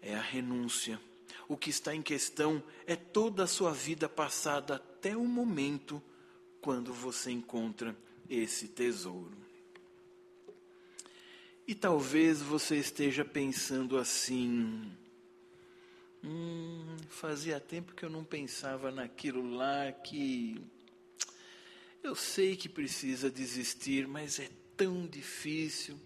É 0.00 0.14
a 0.14 0.20
renúncia. 0.20 1.00
O 1.48 1.56
que 1.56 1.70
está 1.70 1.94
em 1.94 2.02
questão 2.02 2.62
é 2.86 2.96
toda 2.96 3.44
a 3.44 3.46
sua 3.46 3.72
vida 3.72 4.08
passada 4.08 4.76
até 4.76 5.16
o 5.16 5.24
momento 5.24 6.02
quando 6.60 6.92
você 6.92 7.30
encontra 7.30 7.96
esse 8.28 8.68
tesouro. 8.68 9.36
E 11.66 11.74
talvez 11.74 12.40
você 12.40 12.76
esteja 12.76 13.24
pensando 13.24 13.98
assim: 13.98 14.90
hum, 16.22 16.96
fazia 17.08 17.58
tempo 17.58 17.94
que 17.94 18.04
eu 18.04 18.10
não 18.10 18.24
pensava 18.24 18.90
naquilo 18.90 19.54
lá 19.54 19.90
que 19.92 20.60
eu 22.02 22.14
sei 22.14 22.54
que 22.54 22.68
precisa 22.68 23.28
desistir, 23.28 24.06
mas 24.06 24.38
é 24.38 24.48
tão 24.76 25.06
difícil. 25.06 25.96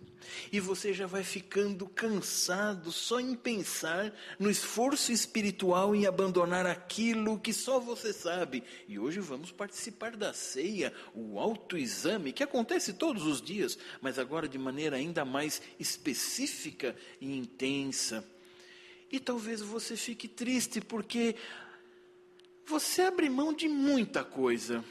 E 0.53 0.61
você 0.61 0.93
já 0.93 1.07
vai 1.07 1.23
ficando 1.23 1.87
cansado 1.87 2.93
só 2.93 3.21
em 3.21 3.35
pensar 3.35 4.13
no 4.39 4.51
esforço 4.51 5.13
espiritual 5.13 5.95
em 5.95 6.07
abandonar 6.07 6.67
aquilo 6.67 7.39
que 7.39 7.53
só 7.53 7.79
você 7.79 8.13
sabe. 8.13 8.63
E 8.89 8.99
hoje 8.99 9.21
vamos 9.21 9.51
participar 9.51 10.17
da 10.17 10.33
ceia, 10.33 10.93
o 11.15 11.39
autoexame, 11.39 12.33
que 12.33 12.43
acontece 12.43 12.93
todos 12.93 13.25
os 13.25 13.41
dias, 13.41 13.79
mas 14.01 14.19
agora 14.19 14.49
de 14.49 14.59
maneira 14.59 14.97
ainda 14.97 15.25
mais 15.25 15.61
específica 15.79 16.97
e 17.21 17.37
intensa. 17.37 18.25
E 19.11 19.19
talvez 19.19 19.61
você 19.61 19.97
fique 19.97 20.29
triste 20.29 20.81
porque 20.81 21.35
você 22.67 23.03
abre 23.03 23.29
mão 23.29 23.53
de 23.53 23.69
muita 23.69 24.23
coisa 24.23 24.85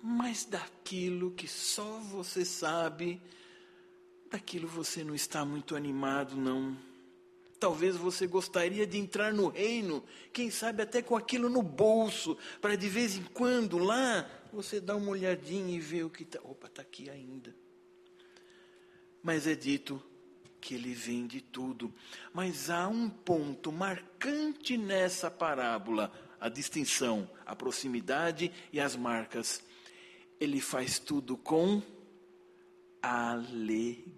mas 0.00 0.44
daquilo 0.44 1.32
que 1.32 1.48
só 1.48 1.98
você 1.98 2.44
sabe, 2.44 3.20
daquilo 4.30 4.68
você 4.68 5.02
não 5.02 5.14
está 5.14 5.44
muito 5.44 5.74
animado, 5.74 6.36
não. 6.36 6.76
Talvez 7.58 7.96
você 7.96 8.26
gostaria 8.26 8.86
de 8.86 8.98
entrar 8.98 9.32
no 9.32 9.48
reino, 9.48 10.04
quem 10.32 10.50
sabe 10.50 10.82
até 10.82 11.02
com 11.02 11.16
aquilo 11.16 11.48
no 11.48 11.62
bolso, 11.62 12.36
para 12.60 12.76
de 12.76 12.88
vez 12.88 13.16
em 13.16 13.24
quando 13.24 13.78
lá 13.78 14.28
você 14.52 14.80
dar 14.80 14.96
uma 14.96 15.10
olhadinha 15.10 15.76
e 15.76 15.80
ver 15.80 16.04
o 16.04 16.10
que 16.10 16.22
está. 16.22 16.40
Opa, 16.42 16.68
está 16.68 16.82
aqui 16.82 17.10
ainda. 17.10 17.54
Mas 19.22 19.46
é 19.46 19.56
dito 19.56 20.00
que 20.60 20.74
ele 20.74 20.94
vende 20.94 21.40
tudo. 21.40 21.92
Mas 22.32 22.70
há 22.70 22.86
um 22.86 23.08
ponto 23.08 23.72
marcante 23.72 24.76
nessa 24.76 25.30
parábola: 25.30 26.12
a 26.40 26.48
distinção, 26.48 27.28
a 27.44 27.56
proximidade 27.56 28.52
e 28.72 28.78
as 28.78 28.94
marcas 28.94 29.62
ele 30.40 30.60
faz 30.60 31.00
tudo 31.00 31.36
com 31.36 31.82
alegria. 33.02 34.17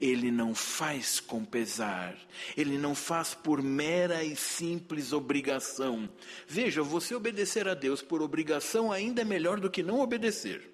Ele 0.00 0.30
não 0.30 0.54
faz 0.54 1.20
com 1.20 1.44
pesar, 1.44 2.16
ele 2.56 2.76
não 2.76 2.94
faz 2.94 3.32
por 3.32 3.62
mera 3.62 4.24
e 4.24 4.34
simples 4.36 5.12
obrigação. 5.12 6.08
Veja, 6.46 6.82
você 6.82 7.14
obedecer 7.14 7.68
a 7.68 7.74
Deus 7.74 8.02
por 8.02 8.20
obrigação 8.20 8.90
ainda 8.90 9.22
é 9.22 9.24
melhor 9.24 9.60
do 9.60 9.70
que 9.70 9.82
não 9.82 10.00
obedecer. 10.00 10.70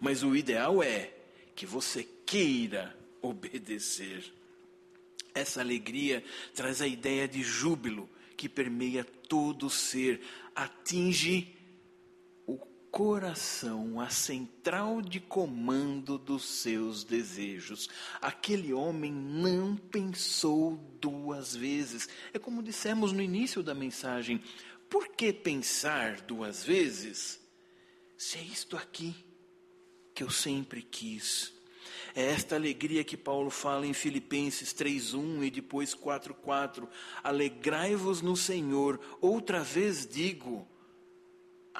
Mas 0.00 0.22
o 0.22 0.34
ideal 0.34 0.82
é 0.82 1.12
que 1.54 1.66
você 1.66 2.02
queira 2.24 2.96
obedecer. 3.20 4.24
Essa 5.34 5.60
alegria 5.60 6.24
traz 6.54 6.80
a 6.80 6.86
ideia 6.86 7.28
de 7.28 7.42
júbilo 7.42 8.08
que 8.36 8.48
permeia 8.48 9.04
todo 9.04 9.66
o 9.66 9.70
ser, 9.70 10.22
atinge 10.54 11.54
coração, 12.90 14.00
a 14.00 14.10
central 14.10 15.00
de 15.00 15.20
comando 15.20 16.18
dos 16.18 16.44
seus 16.44 17.04
desejos. 17.04 17.88
Aquele 18.20 18.72
homem 18.72 19.12
não 19.12 19.76
pensou 19.76 20.76
duas 21.00 21.54
vezes. 21.54 22.08
É 22.32 22.38
como 22.38 22.62
dissemos 22.62 23.12
no 23.12 23.22
início 23.22 23.62
da 23.62 23.74
mensagem: 23.74 24.42
por 24.88 25.08
que 25.08 25.32
pensar 25.32 26.20
duas 26.22 26.64
vezes? 26.64 27.40
Se 28.16 28.38
é 28.38 28.42
isto 28.42 28.76
aqui 28.76 29.14
que 30.14 30.22
eu 30.22 30.30
sempre 30.30 30.82
quis. 30.82 31.52
É 32.14 32.24
esta 32.24 32.56
alegria 32.56 33.04
que 33.04 33.16
Paulo 33.16 33.50
fala 33.50 33.86
em 33.86 33.92
Filipenses 33.92 34.72
3:1 34.72 35.44
e 35.44 35.50
depois 35.50 35.94
4:4. 35.94 36.88
Alegrai-vos 37.22 38.20
no 38.20 38.36
Senhor. 38.36 39.00
Outra 39.20 39.62
vez 39.62 40.06
digo, 40.06 40.66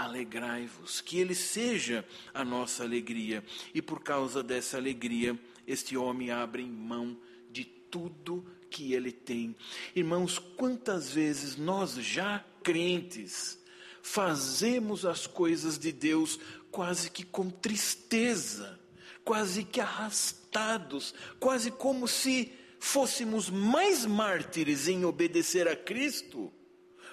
alegrai-vos, 0.05 1.01
que 1.01 1.19
Ele 1.19 1.35
seja 1.35 2.05
a 2.33 2.45
nossa 2.45 2.85
alegria. 2.85 3.45
E 3.75 3.83
por 3.83 4.03
causa 4.03 4.43
dessa 4.43 4.77
alegria, 4.77 5.39
este 5.67 5.97
homem 5.97 6.31
abre 6.31 6.65
mão 6.65 7.17
de 7.51 7.65
tudo 7.65 8.45
que 8.71 8.93
ele 8.93 9.11
tem. 9.11 9.55
Irmãos, 9.95 10.39
quantas 10.39 11.13
vezes 11.13 11.57
nós 11.57 11.95
já 11.95 12.45
crentes 12.63 13.59
fazemos 14.03 15.05
as 15.05 15.27
coisas 15.27 15.79
de 15.79 15.93
Deus 15.93 16.39
quase 16.71 17.11
que 17.11 17.25
com 17.25 17.51
tristeza, 17.51 18.79
quase 19.25 19.65
que 19.65 19.81
arrastados, 19.81 21.15
quase 21.39 21.71
como 21.71 22.09
se 22.09 22.53
fôssemos 22.79 23.51
mais 23.51 24.07
mártires 24.07 24.89
em 24.89 25.05
obedecer 25.05 25.69
a 25.69 25.77
Cristo 25.77 26.53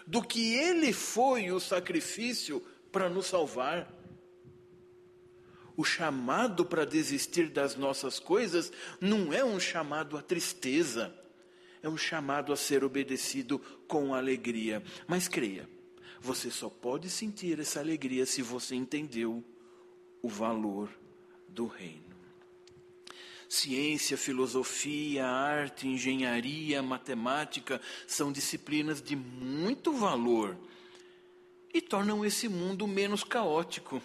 do 0.05 0.23
que 0.23 0.53
ele 0.53 0.93
foi 0.93 1.51
o 1.51 1.59
sacrifício 1.59 2.63
para 2.97 3.11
nos 3.11 3.27
salvar. 3.27 3.93
O 5.75 5.83
chamado 5.83 6.65
para 6.65 6.83
desistir 6.83 7.47
das 7.47 7.75
nossas 7.75 8.19
coisas 8.19 8.71
não 8.99 9.31
é 9.31 9.45
um 9.45 9.59
chamado 9.59 10.17
à 10.17 10.21
tristeza, 10.23 11.13
é 11.83 11.87
um 11.87 11.95
chamado 11.95 12.51
a 12.51 12.57
ser 12.57 12.83
obedecido 12.83 13.59
com 13.87 14.15
alegria. 14.15 14.81
Mas 15.05 15.27
creia, 15.27 15.69
você 16.19 16.49
só 16.49 16.71
pode 16.71 17.07
sentir 17.07 17.59
essa 17.59 17.79
alegria 17.79 18.25
se 18.25 18.41
você 18.41 18.73
entendeu 18.73 19.43
o 20.19 20.27
valor 20.27 20.89
do 21.47 21.67
reino. 21.67 22.01
Ciência, 23.47 24.17
filosofia, 24.17 25.27
arte, 25.27 25.87
engenharia, 25.87 26.81
matemática 26.81 27.79
são 28.07 28.31
disciplinas 28.31 29.03
de 29.03 29.15
muito 29.15 29.93
valor 29.93 30.57
e 31.77 31.81
tornam 31.81 32.25
esse 32.25 32.49
mundo 32.49 32.87
menos 32.87 33.23
caótico. 33.23 34.01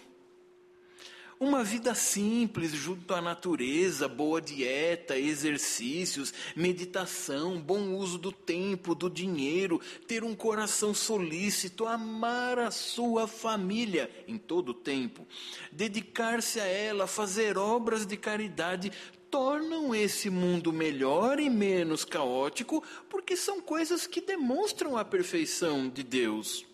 Uma 1.39 1.63
vida 1.63 1.95
simples 1.95 2.71
junto 2.71 3.13
à 3.13 3.21
natureza, 3.21 4.07
boa 4.07 4.39
dieta, 4.39 5.17
exercícios, 5.17 6.31
meditação, 6.55 7.59
bom 7.59 7.95
uso 7.95 8.19
do 8.19 8.31
tempo, 8.31 8.93
do 8.93 9.09
dinheiro, 9.09 9.81
ter 10.07 10.23
um 10.23 10.35
coração 10.35 10.93
solícito, 10.93 11.87
amar 11.87 12.59
a 12.59 12.69
sua 12.69 13.27
família 13.27 14.09
em 14.27 14.37
todo 14.37 14.69
o 14.69 14.73
tempo, 14.73 15.27
dedicar-se 15.71 16.59
a 16.59 16.65
ela, 16.65 17.07
fazer 17.07 17.57
obras 17.57 18.05
de 18.05 18.15
caridade, 18.15 18.91
tornam 19.31 19.95
esse 19.95 20.29
mundo 20.29 20.71
melhor 20.71 21.39
e 21.39 21.49
menos 21.49 22.05
caótico, 22.05 22.83
porque 23.09 23.35
são 23.35 23.59
coisas 23.59 24.05
que 24.05 24.21
demonstram 24.21 24.95
a 24.95 25.03
perfeição 25.03 25.89
de 25.89 26.03
Deus. 26.03 26.71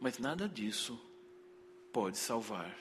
Mas 0.00 0.18
nada 0.18 0.48
disso 0.48 0.98
pode 1.92 2.18
salvar. 2.18 2.76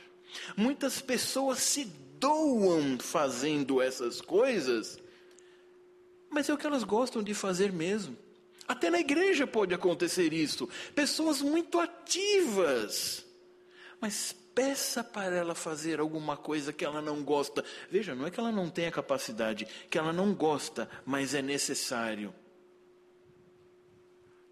Muitas 0.56 1.02
pessoas 1.02 1.60
se 1.60 1.86
doam 2.20 3.00
fazendo 3.00 3.82
essas 3.82 4.22
coisas, 4.22 5.00
mas 6.30 6.50
é 6.50 6.54
o 6.54 6.58
que 6.58 6.68
elas 6.68 6.84
gostam 6.84 7.24
de 7.24 7.34
fazer 7.34 7.72
mesmo. 7.72 8.18
Até 8.68 8.90
na 8.90 9.00
igreja 9.00 9.48
pode 9.48 9.74
acontecer 9.74 10.34
isso. 10.34 10.68
Pessoas 10.94 11.42
muito 11.42 11.80
ativas, 11.80 13.26
mas 14.02 14.36
peça 14.54 15.04
para 15.04 15.36
ela 15.36 15.56
fazer 15.56 16.00
alguma 16.00 16.36
coisa 16.36 16.74
que 16.74 16.84
ela 16.84 17.02
não 17.02 17.24
gosta. 17.24 17.64
Veja, 17.90 18.14
não 18.14 18.28
é 18.28 18.32
que 18.32 18.40
ela 18.40 18.52
não 18.52 18.70
tenha 18.70 18.92
capacidade, 18.92 19.68
que 19.90 19.98
ela 19.98 20.12
não 20.12 20.34
gosta, 20.34 20.90
mas 21.06 21.34
é 21.34 21.42
necessário. 21.42 22.34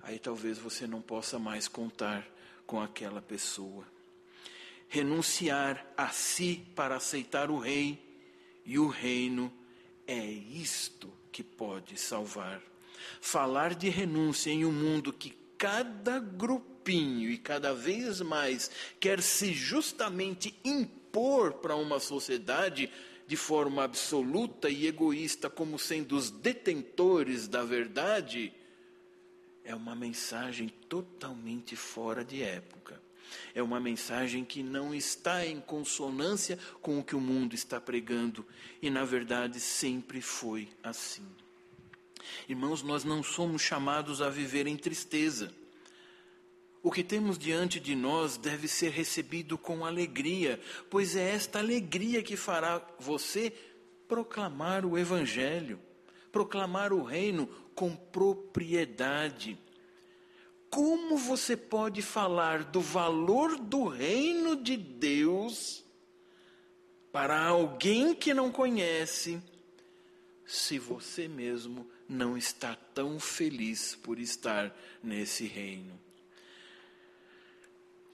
Aí 0.01 0.17
talvez 0.19 0.57
você 0.57 0.87
não 0.87 1.01
possa 1.01 1.37
mais 1.37 1.67
contar 1.67 2.25
com 2.65 2.81
aquela 2.81 3.21
pessoa. 3.21 3.85
Renunciar 4.87 5.85
a 5.97 6.09
si 6.09 6.65
para 6.75 6.95
aceitar 6.95 7.49
o 7.49 7.57
rei 7.57 7.99
e 8.65 8.79
o 8.79 8.87
reino 8.87 9.51
é 10.07 10.23
isto 10.23 11.11
que 11.31 11.43
pode 11.43 11.99
salvar. 11.99 12.61
Falar 13.19 13.75
de 13.75 13.89
renúncia 13.89 14.51
em 14.51 14.65
um 14.65 14.71
mundo 14.71 15.11
que 15.11 15.33
cada 15.57 16.19
grupinho 16.19 17.29
e 17.29 17.37
cada 17.37 17.73
vez 17.73 18.21
mais 18.21 18.69
quer 18.99 19.21
se 19.21 19.53
justamente 19.53 20.55
impor 20.63 21.53
para 21.53 21.75
uma 21.75 21.99
sociedade 21.99 22.89
de 23.27 23.35
forma 23.35 23.83
absoluta 23.83 24.69
e 24.69 24.85
egoísta 24.85 25.49
como 25.49 25.79
sendo 25.79 26.15
os 26.15 26.29
detentores 26.29 27.47
da 27.47 27.63
verdade, 27.63 28.53
é 29.65 29.73
uma 29.75 29.95
mensagem 29.95 30.69
totalmente 30.87 31.75
fora 31.75 32.23
de 32.23 32.41
época. 32.41 33.01
É 33.53 33.61
uma 33.61 33.79
mensagem 33.79 34.45
que 34.45 34.61
não 34.61 34.93
está 34.93 35.45
em 35.45 35.59
consonância 35.59 36.59
com 36.81 36.99
o 36.99 37.03
que 37.03 37.15
o 37.15 37.19
mundo 37.19 37.55
está 37.55 37.81
pregando 37.81 38.45
e, 38.81 38.89
na 38.89 39.03
verdade, 39.03 39.59
sempre 39.59 40.21
foi 40.21 40.69
assim. 40.83 41.25
Irmãos, 42.47 42.83
nós 42.83 43.03
não 43.03 43.23
somos 43.23 43.61
chamados 43.61 44.21
a 44.21 44.29
viver 44.29 44.67
em 44.67 44.77
tristeza. 44.77 45.51
O 46.83 46.91
que 46.91 47.03
temos 47.03 47.37
diante 47.37 47.79
de 47.79 47.95
nós 47.95 48.37
deve 48.37 48.67
ser 48.67 48.91
recebido 48.91 49.57
com 49.57 49.83
alegria, 49.83 50.59
pois 50.89 51.15
é 51.15 51.31
esta 51.33 51.57
alegria 51.57 52.21
que 52.21 52.37
fará 52.37 52.79
você 52.99 53.51
proclamar 54.07 54.85
o 54.85 54.95
Evangelho, 54.95 55.79
proclamar 56.31 56.93
o 56.93 57.03
Reino 57.03 57.49
com 57.75 57.95
propriedade. 57.95 59.59
Como 60.69 61.17
você 61.17 61.55
pode 61.55 62.01
falar 62.01 62.63
do 62.63 62.81
valor 62.81 63.57
do 63.57 63.87
Reino 63.87 64.55
de 64.55 64.75
Deus 64.75 65.83
para 67.11 67.45
alguém 67.45 68.15
que 68.15 68.33
não 68.33 68.51
conhece, 68.51 69.41
se 70.45 70.79
você 70.79 71.27
mesmo 71.27 71.87
não 72.07 72.37
está 72.37 72.75
tão 72.75 73.19
feliz 73.19 73.95
por 73.95 74.19
estar 74.19 74.75
nesse 75.03 75.45
reino? 75.45 75.99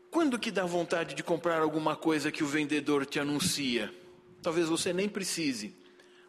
Quando 0.10 0.38
que 0.38 0.52
dá 0.52 0.66
vontade 0.66 1.16
de 1.16 1.24
comprar 1.24 1.62
alguma 1.62 1.96
coisa 1.96 2.32
que 2.32 2.44
o 2.44 2.48
vendedor 2.48 3.06
te 3.06 3.18
anuncia? 3.18 3.94
Talvez 4.42 4.68
você 4.68 4.92
nem 4.92 5.08
precise. 5.08 5.74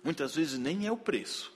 Muitas 0.04 0.36
vezes 0.36 0.56
nem 0.56 0.86
é 0.86 0.92
o 0.92 0.96
preço. 0.96 1.52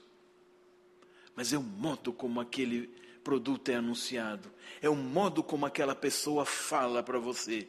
Mas 1.36 1.52
é 1.52 1.58
o 1.58 1.62
modo 1.62 2.12
como 2.12 2.40
aquele 2.40 2.88
produto 3.22 3.68
é 3.68 3.74
anunciado. 3.74 4.50
É 4.80 4.88
o 4.88 4.96
modo 4.96 5.42
como 5.42 5.66
aquela 5.66 5.94
pessoa 5.94 6.46
fala 6.46 7.02
para 7.02 7.18
você. 7.18 7.68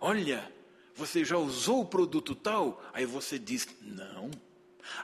Olha, 0.00 0.50
você 0.94 1.24
já 1.24 1.36
usou 1.36 1.82
o 1.82 1.86
produto 1.86 2.34
tal? 2.34 2.82
Aí 2.92 3.04
você 3.04 3.38
diz: 3.38 3.68
Não. 3.82 4.30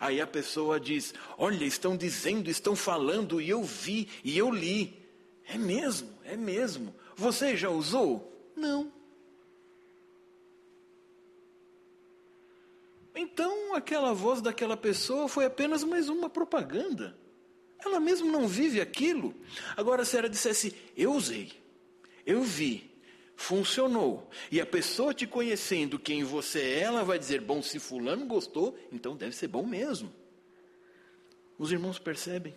Aí 0.00 0.20
a 0.20 0.26
pessoa 0.26 0.80
diz: 0.80 1.12
Olha, 1.36 1.64
estão 1.64 1.96
dizendo, 1.96 2.48
estão 2.48 2.74
falando, 2.74 3.40
e 3.40 3.50
eu 3.50 3.62
vi, 3.62 4.08
e 4.24 4.38
eu 4.38 4.50
li. 4.50 4.98
É 5.46 5.58
mesmo, 5.58 6.08
é 6.24 6.36
mesmo. 6.36 6.94
Você 7.16 7.56
já 7.56 7.68
usou? 7.68 8.50
Não. 8.56 8.92
Então, 13.14 13.74
aquela 13.74 14.14
voz 14.14 14.40
daquela 14.40 14.76
pessoa 14.76 15.28
foi 15.28 15.44
apenas 15.44 15.82
mais 15.82 16.08
uma 16.08 16.30
propaganda. 16.30 17.18
Ela 17.84 18.00
mesmo 18.00 18.30
não 18.30 18.46
vive 18.46 18.80
aquilo. 18.80 19.34
Agora, 19.76 20.04
se 20.04 20.16
ela 20.16 20.28
dissesse, 20.28 20.74
eu 20.96 21.12
usei, 21.12 21.52
eu 22.26 22.42
vi, 22.42 22.90
funcionou, 23.36 24.28
e 24.50 24.60
a 24.60 24.66
pessoa 24.66 25.14
te 25.14 25.26
conhecendo 25.26 25.98
quem 25.98 26.22
você 26.22 26.60
é, 26.60 26.80
ela 26.80 27.02
vai 27.02 27.18
dizer: 27.18 27.40
bom, 27.40 27.62
se 27.62 27.78
Fulano 27.78 28.26
gostou, 28.26 28.78
então 28.92 29.16
deve 29.16 29.34
ser 29.34 29.48
bom 29.48 29.64
mesmo. 29.64 30.12
Os 31.58 31.72
irmãos 31.72 31.98
percebem? 31.98 32.54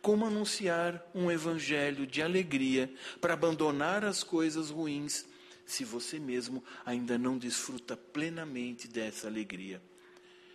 Como 0.00 0.26
anunciar 0.26 1.04
um 1.14 1.30
evangelho 1.30 2.06
de 2.06 2.22
alegria 2.22 2.92
para 3.20 3.34
abandonar 3.34 4.04
as 4.04 4.22
coisas 4.22 4.70
ruins, 4.70 5.26
se 5.66 5.84
você 5.84 6.18
mesmo 6.18 6.62
ainda 6.84 7.16
não 7.16 7.38
desfruta 7.38 7.96
plenamente 7.96 8.88
dessa 8.88 9.26
alegria? 9.26 9.82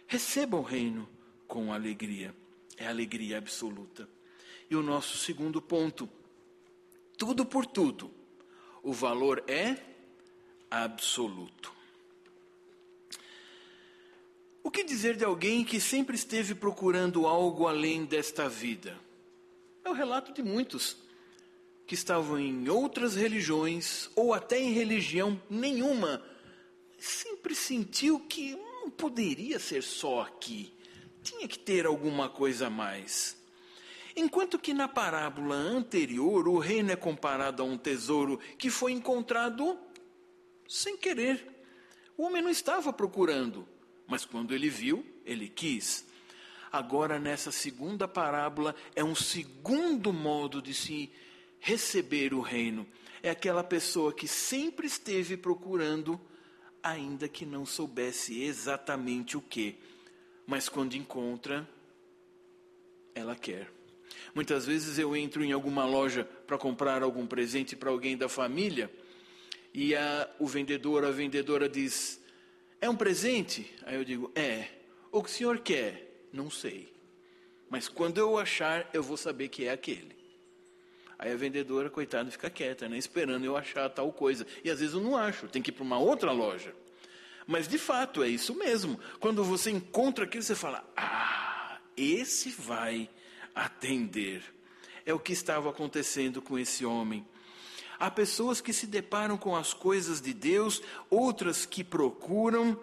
Receba 0.07 0.57
o 0.57 0.63
reino 0.63 1.07
com 1.47 1.73
alegria, 1.73 2.33
é 2.79 2.87
alegria 2.87 3.37
absoluta. 3.37 4.09
E 4.69 4.75
o 4.75 4.81
nosso 4.81 5.17
segundo 5.17 5.61
ponto, 5.61 6.09
tudo 7.17 7.45
por 7.45 7.65
tudo, 7.65 8.09
o 8.81 8.93
valor 8.93 9.43
é 9.47 9.77
absoluto. 10.71 11.73
O 14.63 14.71
que 14.71 14.83
dizer 14.83 15.17
de 15.17 15.25
alguém 15.25 15.63
que 15.63 15.79
sempre 15.79 16.15
esteve 16.15 16.53
procurando 16.53 17.25
algo 17.25 17.67
além 17.67 18.05
desta 18.05 18.47
vida? 18.47 18.99
É 19.83 19.89
o 19.89 19.93
relato 19.93 20.31
de 20.31 20.43
muitos 20.43 20.97
que 21.87 21.95
estavam 21.95 22.39
em 22.39 22.69
outras 22.69 23.15
religiões 23.15 24.11
ou 24.15 24.31
até 24.31 24.59
em 24.59 24.71
religião 24.73 25.41
nenhuma, 25.49 26.23
sempre 26.99 27.55
sentiu 27.55 28.19
que 28.19 28.55
não 28.55 28.91
poderia 28.91 29.57
ser 29.57 29.81
só 29.81 30.21
aqui, 30.21 30.71
tinha 31.23 31.47
que 31.47 31.59
ter 31.59 31.85
alguma 31.85 32.29
coisa 32.29 32.67
a 32.67 32.69
mais. 32.69 33.37
Enquanto 34.15 34.59
que 34.59 34.73
na 34.73 34.87
parábola 34.87 35.55
anterior 35.55 36.47
o 36.47 36.57
reino 36.57 36.91
é 36.91 36.95
comparado 36.95 37.61
a 37.61 37.65
um 37.65 37.77
tesouro 37.77 38.39
que 38.57 38.69
foi 38.69 38.91
encontrado 38.91 39.77
sem 40.67 40.97
querer. 40.97 41.45
O 42.17 42.23
homem 42.23 42.41
não 42.41 42.49
estava 42.49 42.91
procurando, 42.91 43.67
mas 44.07 44.25
quando 44.25 44.53
ele 44.53 44.69
viu, 44.69 45.05
ele 45.25 45.47
quis. 45.47 46.05
Agora, 46.71 47.17
nessa 47.17 47.51
segunda 47.51 48.07
parábola, 48.07 48.75
é 48.95 49.03
um 49.03 49.15
segundo 49.15 50.13
modo 50.13 50.61
de 50.61 50.73
se 50.73 51.11
receber 51.59 52.33
o 52.33 52.41
reino. 52.41 52.85
É 53.23 53.29
aquela 53.29 53.63
pessoa 53.63 54.13
que 54.13 54.27
sempre 54.27 54.85
esteve 54.85 55.35
procurando, 55.35 56.19
ainda 56.83 57.27
que 57.27 57.45
não 57.45 57.65
soubesse 57.65 58.43
exatamente 58.43 59.35
o 59.35 59.41
que, 59.41 59.79
mas 60.49 60.67
quando 60.67 60.95
encontra, 60.95 61.69
ela 63.13 63.35
quer. 63.35 63.69
Muitas 64.33 64.65
vezes 64.65 64.97
eu 64.97 65.15
entro 65.15 65.43
em 65.43 65.51
alguma 65.51 65.85
loja 65.85 66.23
para 66.25 66.57
comprar 66.57 67.03
algum 67.03 67.27
presente 67.27 67.75
para 67.75 67.91
alguém 67.91 68.17
da 68.17 68.27
família 68.27 68.91
e 69.71 69.95
a, 69.95 70.27
o 70.39 70.47
vendedor, 70.47 71.05
a 71.05 71.11
vendedora 71.11 71.69
diz: 71.69 72.19
É 72.81 72.89
um 72.89 72.95
presente? 72.95 73.71
Aí 73.85 73.95
eu 73.95 74.03
digo: 74.03 74.31
É. 74.33 74.69
O 75.11 75.21
que 75.21 75.29
o 75.29 75.31
senhor 75.31 75.59
quer? 75.59 76.25
Não 76.33 76.49
sei. 76.49 76.91
Mas 77.69 77.87
quando 77.87 78.17
eu 78.17 78.35
achar, 78.35 78.89
eu 78.91 79.03
vou 79.03 79.17
saber 79.17 79.49
que 79.49 79.65
é 79.65 79.71
aquele. 79.71 80.17
Aí 81.19 81.31
a 81.31 81.35
vendedora, 81.35 81.91
coitada, 81.91 82.31
fica 82.31 82.49
quieta, 82.49 82.89
né? 82.89 82.97
Esperando 82.97 83.45
eu 83.45 83.55
achar 83.55 83.87
tal 83.87 84.11
coisa. 84.11 84.47
E 84.63 84.71
às 84.71 84.79
vezes 84.79 84.95
eu 84.95 85.01
não 85.01 85.15
acho, 85.15 85.47
tem 85.47 85.61
que 85.61 85.69
ir 85.69 85.73
para 85.73 85.83
uma 85.83 85.99
outra 85.99 86.31
loja. 86.31 86.73
Mas 87.49 87.67
de 87.67 87.79
fato 87.79 88.21
é 88.21 88.27
isso 88.29 88.53
mesmo. 88.53 88.99
Quando 89.19 89.43
você 89.43 89.71
encontra 89.71 90.25
aquilo, 90.25 90.43
você 90.43 90.53
fala: 90.53 90.87
Ah, 90.95 91.79
esse 91.97 92.51
vai 92.51 93.09
atender. 93.55 94.43
É 95.03 95.15
o 95.15 95.19
que 95.19 95.33
estava 95.33 95.71
acontecendo 95.71 96.43
com 96.43 96.59
esse 96.59 96.85
homem. 96.85 97.25
Há 97.97 98.11
pessoas 98.11 98.61
que 98.61 98.71
se 98.71 98.85
deparam 98.85 99.35
com 99.35 99.55
as 99.55 99.73
coisas 99.73 100.21
de 100.21 100.31
Deus, 100.31 100.79
outras 101.09 101.65
que 101.65 101.83
procuram, 101.83 102.79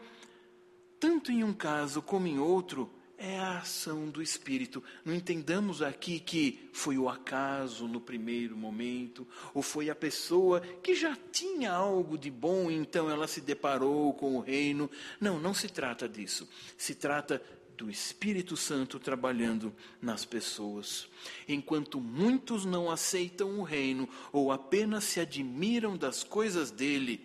tanto 0.99 1.31
em 1.31 1.45
um 1.45 1.55
caso 1.55 2.03
como 2.03 2.27
em 2.27 2.41
outro, 2.41 2.91
é 3.19 3.39
a 3.39 3.59
ação 3.59 4.09
do 4.09 4.23
Espírito. 4.23 4.83
Não 5.05 5.15
entendamos 5.15 5.83
aqui 5.83 6.21
que 6.21 6.69
foi 6.73 6.99
o 6.99 7.09
acaso 7.09 7.89
no 7.89 8.01
primeiro 8.01 8.57
momento, 8.57 9.27
ou 9.55 9.63
foi 9.63 9.89
a 9.89 9.95
pessoa 9.95 10.61
que 10.61 10.95
já 10.95 11.17
tinha 11.33 11.73
algo 11.73 12.19
de 12.19 12.31
bom, 12.31 12.71
então 12.71 13.11
ela 13.11 13.27
se 13.27 13.41
deparou 13.41 14.13
com 14.15 14.37
o 14.37 14.41
reino. 14.41 14.91
Não, 15.21 15.39
não 15.39 15.55
se 15.55 15.69
trata 15.69 16.09
disso. 16.09 16.49
Se 16.77 16.95
trata 16.95 17.43
do 17.77 17.91
Espírito 17.91 18.57
Santo 18.57 18.99
trabalhando 18.99 19.75
nas 20.01 20.25
pessoas. 20.25 21.09
Enquanto 21.47 22.01
muitos 22.01 22.65
não 22.65 22.91
aceitam 22.91 23.59
o 23.59 23.63
reino 23.63 24.09
ou 24.33 24.51
apenas 24.51 25.05
se 25.05 25.21
admiram 25.21 25.97
das 25.97 26.25
coisas 26.25 26.71
dele 26.71 27.21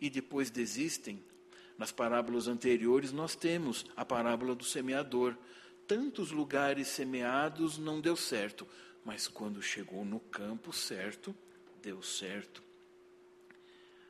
e 0.00 0.10
depois 0.10 0.50
desistem, 0.50 1.22
nas 1.80 1.90
parábolas 1.90 2.46
anteriores, 2.46 3.10
nós 3.10 3.34
temos 3.34 3.86
a 3.96 4.04
parábola 4.04 4.54
do 4.54 4.62
semeador. 4.62 5.34
Tantos 5.86 6.30
lugares 6.30 6.88
semeados 6.88 7.78
não 7.78 8.02
deu 8.02 8.14
certo, 8.16 8.68
mas 9.02 9.26
quando 9.26 9.62
chegou 9.62 10.04
no 10.04 10.20
campo 10.20 10.74
certo, 10.74 11.34
deu 11.80 12.02
certo. 12.02 12.62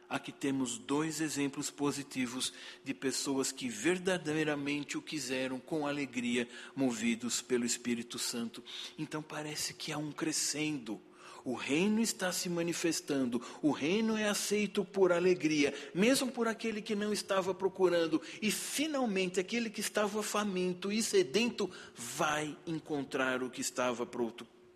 Aqui 0.09 0.33
temos 0.33 0.79
dois 0.79 1.21
exemplos 1.21 1.71
positivos 1.71 2.53
de 2.83 2.93
pessoas 2.93 3.53
que 3.53 3.69
verdadeiramente 3.69 4.99
o 4.99 5.03
quiseram 5.03 5.61
com 5.61 5.87
alegria, 5.87 6.49
movidos 6.75 7.41
pelo 7.41 7.65
Espírito 7.65 8.19
Santo. 8.19 8.65
Então 8.99 9.23
parece 9.23 9.75
que 9.75 9.93
há 9.93 9.97
um 9.97 10.11
crescendo 10.11 11.01
o 11.45 11.55
reino 11.55 12.01
está 12.01 12.33
se 12.33 12.49
manifestando, 12.49 13.41
o 13.63 13.71
reino 13.71 14.17
é 14.17 14.29
aceito 14.29 14.85
por 14.85 15.13
alegria, 15.13 15.73
mesmo 15.95 16.31
por 16.31 16.49
aquele 16.49 16.83
que 16.83 16.95
não 16.95 17.13
estava 17.13 17.55
procurando, 17.55 18.21
e 18.41 18.51
finalmente 18.51 19.41
aquele 19.41 19.71
que 19.71 19.81
estava 19.81 20.23
faminto 20.23 20.93
e 20.93 21.03
sedento 21.03 21.71
vai 21.95 22.57
encontrar 22.67 23.43
o 23.43 23.51
que 23.51 23.61
estava 23.61 24.07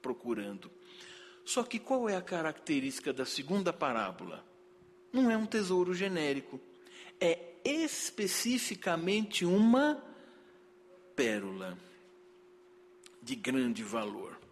procurando. 0.00 0.70
Só 1.44 1.62
que 1.62 1.78
qual 1.78 2.08
é 2.08 2.16
a 2.16 2.22
característica 2.22 3.12
da 3.12 3.26
segunda 3.26 3.72
parábola? 3.72 4.44
Não 5.12 5.30
é 5.30 5.36
um 5.36 5.46
tesouro 5.46 5.94
genérico, 5.94 6.60
é 7.20 7.54
especificamente 7.64 9.44
uma 9.44 10.02
pérola 11.14 11.78
de 13.22 13.34
grande 13.34 13.82
valor. 13.82 14.43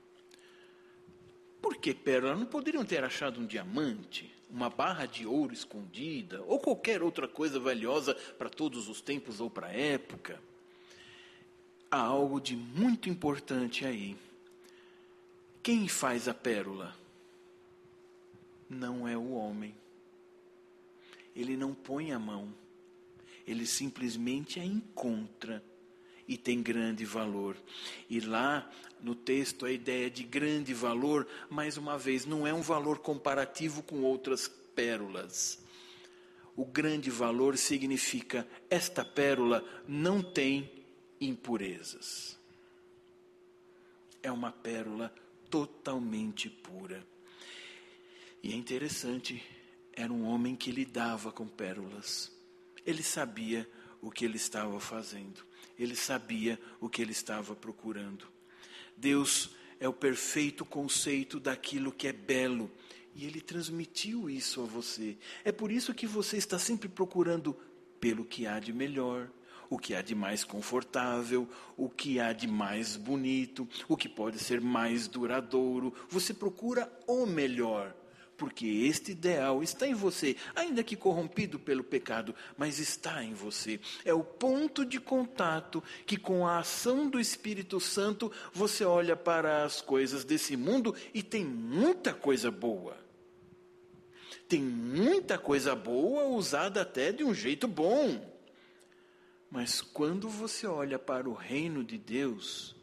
Por 1.63 1.77
que 1.77 1.95
pérola? 1.95 2.35
Não 2.35 2.45
poderiam 2.45 2.85
ter 2.85 3.05
achado 3.05 3.41
um 3.41 3.47
diamante, 3.47 4.29
uma 4.51 4.69
barra 4.69 5.07
de 5.07 5.25
ouro 5.25 5.55
escondida, 5.55 6.43
ou 6.43 6.59
qualquer 6.59 7.03
outra 7.03 7.29
coisa 7.29 7.61
valiosa 7.61 8.15
para 8.37 8.51
todos 8.51 8.89
os 8.89 9.01
tempos 9.01 9.41
ou 9.41 9.49
para 9.49 9.69
a 9.69 9.73
época? 9.73 10.43
Há 11.89 11.99
algo 11.99 12.41
de 12.41 12.57
muito 12.57 13.09
importante 13.09 13.87
aí. 13.87 14.17
Quem 15.63 15.87
faz 15.87 16.27
a 16.27 16.35
pérola? 16.35 16.97
Não 18.69 19.07
é 19.07 19.17
o 19.17 19.33
homem. 19.33 19.75
Ele 21.37 21.57
não 21.57 21.73
põe 21.73 22.11
a 22.11 22.19
mão. 22.19 22.53
Ele 23.47 23.67
simplesmente 23.67 24.59
a 24.59 24.65
encontra 24.65 25.63
e 26.27 26.37
tem 26.37 26.63
grande 26.63 27.05
valor. 27.05 27.57
E 28.09 28.21
lá 28.21 28.71
no 29.01 29.15
texto 29.15 29.67
a 29.67 29.73
ideia 29.73 30.11
de 30.11 30.23
grande 30.23 30.73
valor, 30.73 31.27
mais 31.51 31.77
uma 31.77 31.99
vez, 31.99 32.25
não 32.25 32.47
é 32.47 32.55
um 32.55 32.63
valor 32.63 32.99
comparativo 32.99 33.83
com 33.83 34.03
outras 34.03 34.49
pérolas. 34.49 35.61
O 36.55 36.65
grande 36.65 37.11
valor 37.11 37.57
significa 37.57 38.47
esta 38.69 39.05
pérola 39.05 39.65
não 39.89 40.23
tem 40.23 40.71
impurezas. 41.21 42.39
É 44.23 44.31
uma 44.31 44.53
pérola 44.53 45.13
totalmente 45.51 46.49
pura. 46.49 47.05
E 48.43 48.53
é 48.53 48.57
interessante, 48.57 49.43
era 49.93 50.13
um 50.13 50.25
homem 50.25 50.55
que 50.55 50.71
lidava 50.71 51.33
com 51.33 51.47
pérolas. 51.47 52.31
Ele 52.85 53.03
sabia 53.03 53.69
o 54.01 54.11
que 54.11 54.25
ele 54.25 54.37
estava 54.37 54.79
fazendo. 54.81 55.45
Ele 55.79 55.97
sabia 55.97 56.59
o 56.81 56.89
que 56.89 57.03
ele 57.03 57.13
estava 57.13 57.55
procurando. 57.55 58.27
Deus 58.97 59.51
é 59.81 59.89
o 59.89 59.93
perfeito 59.93 60.65
conceito 60.65 61.41
daquilo 61.41 61.93
que 61.93 62.07
é 62.07 62.13
belo. 62.13 62.71
E 63.15 63.27
ele 63.27 63.41
transmitiu 63.41 64.31
isso 64.31 64.63
a 64.63 64.65
você. 64.65 65.17
É 65.45 65.53
por 65.53 65.71
isso 65.71 65.93
que 65.93 66.07
você 66.07 66.37
está 66.37 66.59
sempre 66.59 66.89
procurando 66.89 67.57
pelo 68.01 68.25
que 68.25 68.47
há 68.47 68.59
de 68.59 68.73
melhor, 68.73 69.29
o 69.69 69.79
que 69.79 69.95
há 69.95 70.03
de 70.03 70.15
mais 70.15 70.45
confortável, 70.45 71.49
o 71.77 71.89
que 71.89 72.21
há 72.21 72.33
de 72.33 72.47
mais 72.47 72.97
bonito, 72.97 73.69
o 73.89 73.97
que 73.97 74.09
pode 74.09 74.39
ser 74.39 74.61
mais 74.61 75.09
duradouro. 75.09 75.95
Você 76.09 76.35
procura 76.35 76.91
o 77.07 77.27
melhor, 77.27 77.95
porque 78.43 78.67
este 78.67 79.13
ideal 79.13 79.63
está 79.63 79.87
em 79.87 79.95
você, 79.95 80.35
ainda 80.53 80.83
que 80.83 80.97
corrompido 80.97 81.61
pelo 81.61 81.85
pecado, 81.85 82.35
mas 82.59 82.81
está 82.81 83.23
em 83.23 83.35
você. 83.35 83.79
É 84.05 84.13
o 84.13 84.25
ponto 84.25 84.85
de 84.85 84.99
contato 84.99 85.81
que, 86.05 86.17
com 86.17 86.45
a 86.45 86.59
ação 86.59 87.09
do 87.09 87.21
Espírito 87.21 87.79
Santo, 87.79 88.33
você 88.53 88.85
olha 88.85 89.15
para 89.15 89.63
as 89.63 89.81
coisas 89.81 90.25
desse 90.25 90.57
mundo 90.57 90.93
e 91.15 91.23
tem 91.23 91.45
muita 91.45 92.13
coisa 92.13 92.51
boa. 92.51 92.97
Tem 94.49 94.61
muita 94.61 95.39
coisa 95.39 95.77
boa 95.77 96.25
usada 96.25 96.83
até 96.83 97.13
de 97.13 97.23
um 97.23 97.33
jeito 97.33 97.69
bom. 97.69 98.29
Mas 99.49 99.81
quando 99.81 100.29
você 100.29 100.67
olha 100.67 100.99
para 100.99 101.31
o 101.31 101.33
reino 101.33 101.85
de 101.85 101.97
Deus, 101.97 102.75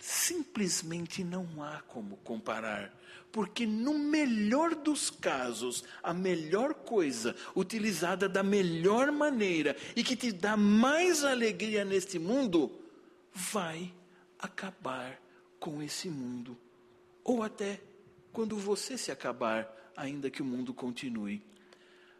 simplesmente 0.00 1.22
não 1.22 1.62
há 1.62 1.82
como 1.82 2.16
comparar. 2.18 2.98
Porque, 3.30 3.64
no 3.64 3.96
melhor 3.96 4.74
dos 4.74 5.08
casos, 5.08 5.84
a 6.02 6.12
melhor 6.12 6.74
coisa, 6.74 7.36
utilizada 7.54 8.28
da 8.28 8.42
melhor 8.42 9.12
maneira 9.12 9.76
e 9.94 10.02
que 10.02 10.16
te 10.16 10.32
dá 10.32 10.56
mais 10.56 11.22
alegria 11.22 11.84
neste 11.84 12.18
mundo, 12.18 12.72
vai 13.32 13.92
acabar 14.36 15.20
com 15.60 15.80
esse 15.80 16.08
mundo. 16.08 16.56
Ou 17.22 17.42
até 17.42 17.80
quando 18.32 18.56
você 18.56 18.98
se 18.98 19.12
acabar, 19.12 19.92
ainda 19.96 20.30
que 20.30 20.42
o 20.42 20.44
mundo 20.44 20.74
continue. 20.74 21.42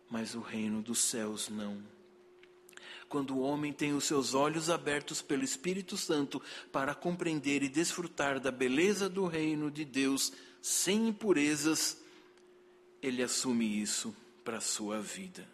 Mas 0.08 0.34
o 0.34 0.40
reino 0.40 0.82
dos 0.82 1.00
céus 1.00 1.48
não 1.48 1.82
quando 3.10 3.34
o 3.34 3.40
homem 3.40 3.72
tem 3.72 3.92
os 3.92 4.04
seus 4.04 4.34
olhos 4.34 4.70
abertos 4.70 5.20
pelo 5.20 5.42
Espírito 5.42 5.96
Santo 5.96 6.40
para 6.70 6.94
compreender 6.94 7.60
e 7.60 7.68
desfrutar 7.68 8.38
da 8.38 8.52
beleza 8.52 9.08
do 9.08 9.26
reino 9.26 9.68
de 9.68 9.84
Deus 9.84 10.32
sem 10.62 11.08
impurezas, 11.08 12.00
ele 13.02 13.20
assume 13.20 13.82
isso 13.82 14.14
para 14.44 14.58
a 14.58 14.60
sua 14.60 15.00
vida. 15.00 15.44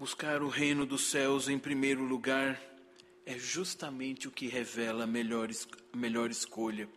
Buscar 0.00 0.42
o 0.42 0.48
reino 0.48 0.84
dos 0.84 1.04
céus 1.04 1.48
em 1.48 1.60
primeiro 1.60 2.02
lugar 2.02 2.60
é 3.24 3.38
justamente 3.38 4.26
o 4.26 4.32
que 4.32 4.48
revela 4.48 5.04
a 5.04 5.06
melhor, 5.06 5.48
melhor 5.94 6.28
escolha. 6.28 6.88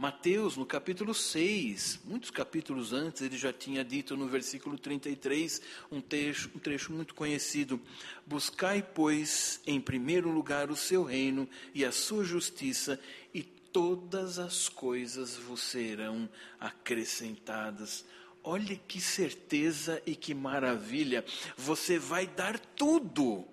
Mateus, 0.00 0.56
no 0.56 0.64
capítulo 0.64 1.12
6, 1.12 2.00
muitos 2.06 2.30
capítulos 2.30 2.94
antes, 2.94 3.20
ele 3.20 3.36
já 3.36 3.52
tinha 3.52 3.84
dito 3.84 4.16
no 4.16 4.26
versículo 4.26 4.78
33, 4.78 5.60
um 5.92 6.00
trecho, 6.00 6.50
um 6.54 6.58
trecho 6.58 6.90
muito 6.90 7.14
conhecido: 7.14 7.78
Buscai, 8.24 8.82
pois, 8.82 9.60
em 9.66 9.78
primeiro 9.78 10.30
lugar 10.30 10.70
o 10.70 10.74
seu 10.74 11.04
reino 11.04 11.46
e 11.74 11.84
a 11.84 11.92
sua 11.92 12.24
justiça, 12.24 12.98
e 13.34 13.42
todas 13.42 14.38
as 14.38 14.70
coisas 14.70 15.36
vos 15.36 15.60
serão 15.60 16.26
acrescentadas. 16.58 18.02
Olhe 18.42 18.80
que 18.88 19.02
certeza 19.02 20.00
e 20.06 20.16
que 20.16 20.32
maravilha! 20.32 21.22
Você 21.58 21.98
vai 21.98 22.26
dar 22.26 22.58
tudo, 22.58 23.46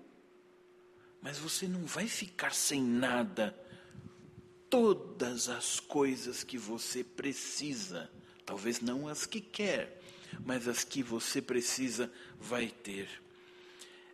mas 1.22 1.38
você 1.38 1.68
não 1.68 1.84
vai 1.84 2.08
ficar 2.08 2.54
sem 2.54 2.82
nada 2.82 3.54
todas 4.70 5.50
as 5.50 5.80
coisas 5.80 6.44
que 6.44 6.58
você 6.58 7.04
precisa, 7.04 8.10
talvez 8.46 8.82
não 8.82 9.08
as 9.08 9.26
que 9.26 9.42
quer, 9.42 10.02
mas 10.46 10.68
as 10.68 10.84
que 10.84 11.02
você 11.02 11.42
precisa 11.42 12.12
vai 12.40 12.68
ter. 12.68 13.08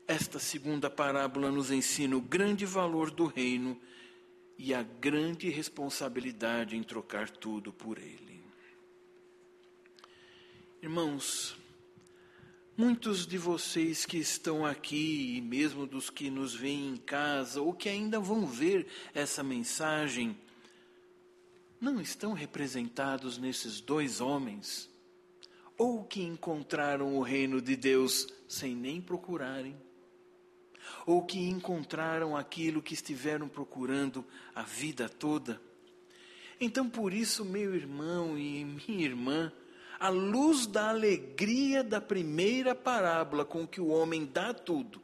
Esta 0.08 0.38
segunda 0.40 0.90
parábola 0.90 1.52
nos 1.52 1.72
ensina 1.72 2.16
o 2.16 2.22
grande 2.22 2.66
valor 2.66 3.10
do 3.10 3.26
reino 3.26 3.80
e 4.58 4.74
a 4.74 4.84
grande 4.84 5.50
responsabilidade 5.50 6.76
em 6.76 6.84
trocar 6.84 7.30
tudo 7.30 7.72
por 7.72 7.98
ele. 7.98 8.44
Irmãos, 10.82 11.56
muitos 12.76 13.26
de 13.26 13.38
vocês 13.38 14.06
que 14.06 14.18
estão 14.18 14.66
aqui, 14.66 15.38
e 15.38 15.42
mesmo 15.42 15.88
dos 15.88 16.10
que 16.10 16.30
nos 16.30 16.54
veem 16.54 16.90
em 16.90 16.98
casa, 16.98 17.62
ou 17.62 17.74
que 17.74 17.88
ainda 17.88 18.20
vão 18.20 18.46
ver 18.46 18.86
essa 19.14 19.42
mensagem, 19.42 20.38
não 21.84 22.00
estão 22.00 22.32
representados 22.32 23.38
nesses 23.38 23.82
dois 23.82 24.22
homens? 24.22 24.90
Ou 25.78 26.06
que 26.06 26.24
encontraram 26.24 27.18
o 27.18 27.22
reino 27.22 27.62
de 27.62 27.76
Deus 27.76 28.28
sem 28.48 28.74
nem 28.74 29.02
procurarem? 29.02 29.76
Ou 31.06 31.26
que 31.26 31.38
encontraram 31.40 32.38
aquilo 32.38 32.82
que 32.82 32.94
estiveram 32.94 33.50
procurando 33.50 34.24
a 34.56 34.64
vida 34.64 35.10
toda? 35.10 35.62
Então, 36.60 36.90
por 36.90 37.14
isso, 37.14 37.44
meu 37.44 37.76
irmão 37.76 38.38
e 38.38 38.64
minha 38.64 39.04
irmã, 39.06 39.52
à 40.00 40.08
luz 40.08 40.66
da 40.66 40.90
alegria 40.90 41.84
da 41.84 42.00
primeira 42.00 42.74
parábola 42.74 43.44
com 43.44 43.68
que 43.68 43.82
o 43.82 43.88
homem 43.88 44.26
dá 44.26 44.54
tudo, 44.54 45.02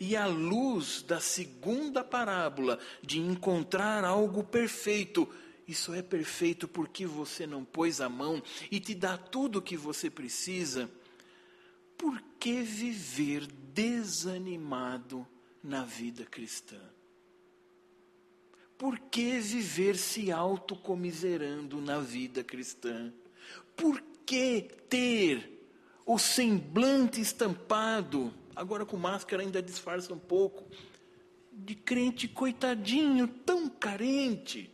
e 0.00 0.16
à 0.16 0.26
luz 0.26 1.02
da 1.02 1.20
segunda 1.20 2.02
parábola 2.02 2.80
de 3.02 3.20
encontrar 3.20 4.04
algo 4.04 4.42
perfeito 4.42 5.28
isso 5.66 5.94
é 5.94 6.02
perfeito 6.02 6.68
porque 6.68 7.06
você 7.06 7.46
não 7.46 7.64
pôs 7.64 8.00
a 8.00 8.08
mão 8.08 8.42
e 8.70 8.78
te 8.78 8.94
dá 8.94 9.16
tudo 9.16 9.58
o 9.58 9.62
que 9.62 9.76
você 9.76 10.10
precisa. 10.10 10.90
Por 11.96 12.20
que 12.38 12.62
viver 12.62 13.46
desanimado 13.46 15.26
na 15.62 15.84
vida 15.84 16.24
cristã? 16.26 16.80
Por 18.76 18.98
que 18.98 19.38
viver 19.38 19.96
se 19.96 20.30
autocomiserando 20.30 21.80
na 21.80 22.00
vida 22.00 22.44
cristã? 22.44 23.12
Por 23.74 24.02
que 24.26 24.68
ter 24.88 25.66
o 26.04 26.18
semblante 26.18 27.20
estampado, 27.20 28.34
agora 28.54 28.84
com 28.84 28.96
máscara 28.96 29.42
ainda 29.42 29.62
disfarça 29.62 30.12
um 30.12 30.18
pouco, 30.18 30.68
de 31.50 31.74
crente 31.74 32.28
coitadinho, 32.28 33.28
tão 33.28 33.68
carente? 33.68 34.73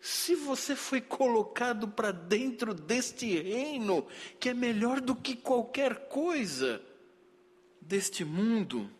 Se 0.00 0.34
você 0.34 0.76
foi 0.76 1.00
colocado 1.00 1.88
para 1.88 2.12
dentro 2.12 2.72
deste 2.72 3.26
reino, 3.40 4.06
que 4.38 4.48
é 4.48 4.54
melhor 4.54 5.00
do 5.00 5.14
que 5.14 5.34
qualquer 5.34 6.08
coisa 6.08 6.80
deste 7.80 8.24
mundo, 8.24 8.90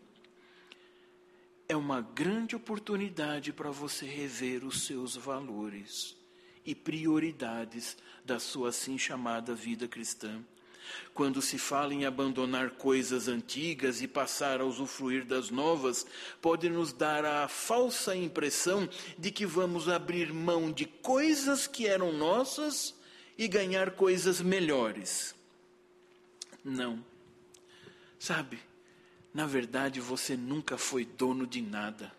é 1.67 1.75
uma 1.75 2.01
grande 2.01 2.55
oportunidade 2.55 3.53
para 3.53 3.69
você 3.69 4.05
rever 4.05 4.65
os 4.65 4.85
seus 4.85 5.15
valores 5.15 6.17
e 6.65 6.75
prioridades 6.75 7.95
da 8.25 8.39
sua 8.39 8.69
assim 8.69 8.97
chamada 8.97 9.55
vida 9.55 9.87
cristã. 9.87 10.43
Quando 11.13 11.41
se 11.41 11.57
fala 11.57 11.93
em 11.93 12.05
abandonar 12.05 12.71
coisas 12.71 13.27
antigas 13.27 14.01
e 14.01 14.07
passar 14.07 14.61
a 14.61 14.65
usufruir 14.65 15.25
das 15.25 15.49
novas, 15.49 16.05
pode 16.41 16.69
nos 16.69 16.93
dar 16.93 17.25
a 17.25 17.47
falsa 17.47 18.15
impressão 18.15 18.89
de 19.17 19.31
que 19.31 19.45
vamos 19.45 19.89
abrir 19.89 20.31
mão 20.33 20.71
de 20.71 20.85
coisas 20.85 21.67
que 21.67 21.87
eram 21.87 22.11
nossas 22.13 22.95
e 23.37 23.47
ganhar 23.47 23.91
coisas 23.91 24.41
melhores. 24.41 25.35
Não. 26.63 27.03
Sabe, 28.17 28.59
na 29.33 29.45
verdade 29.45 29.99
você 30.01 30.35
nunca 30.35 30.77
foi 30.77 31.05
dono 31.05 31.47
de 31.47 31.61
nada. 31.61 32.11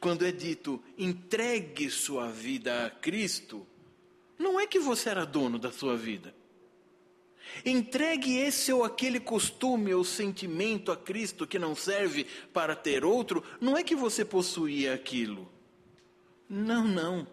Quando 0.00 0.24
é 0.24 0.32
dito 0.32 0.82
entregue 0.96 1.90
sua 1.90 2.30
vida 2.30 2.86
a 2.86 2.90
Cristo, 2.90 3.66
não 4.38 4.58
é 4.58 4.66
que 4.66 4.78
você 4.78 5.08
era 5.08 5.24
dono 5.24 5.58
da 5.58 5.72
sua 5.72 5.96
vida. 5.96 6.34
Entregue 7.64 8.36
esse 8.38 8.72
ou 8.72 8.84
aquele 8.84 9.20
costume 9.20 9.92
ou 9.94 10.04
sentimento 10.04 10.90
a 10.90 10.96
Cristo 10.96 11.46
que 11.46 11.58
não 11.58 11.74
serve 11.74 12.26
para 12.52 12.74
ter 12.74 13.04
outro, 13.04 13.44
não 13.60 13.76
é 13.76 13.82
que 13.82 13.94
você 13.94 14.24
possuía 14.24 14.94
aquilo. 14.94 15.50
Não, 16.48 16.86
não. 16.86 17.26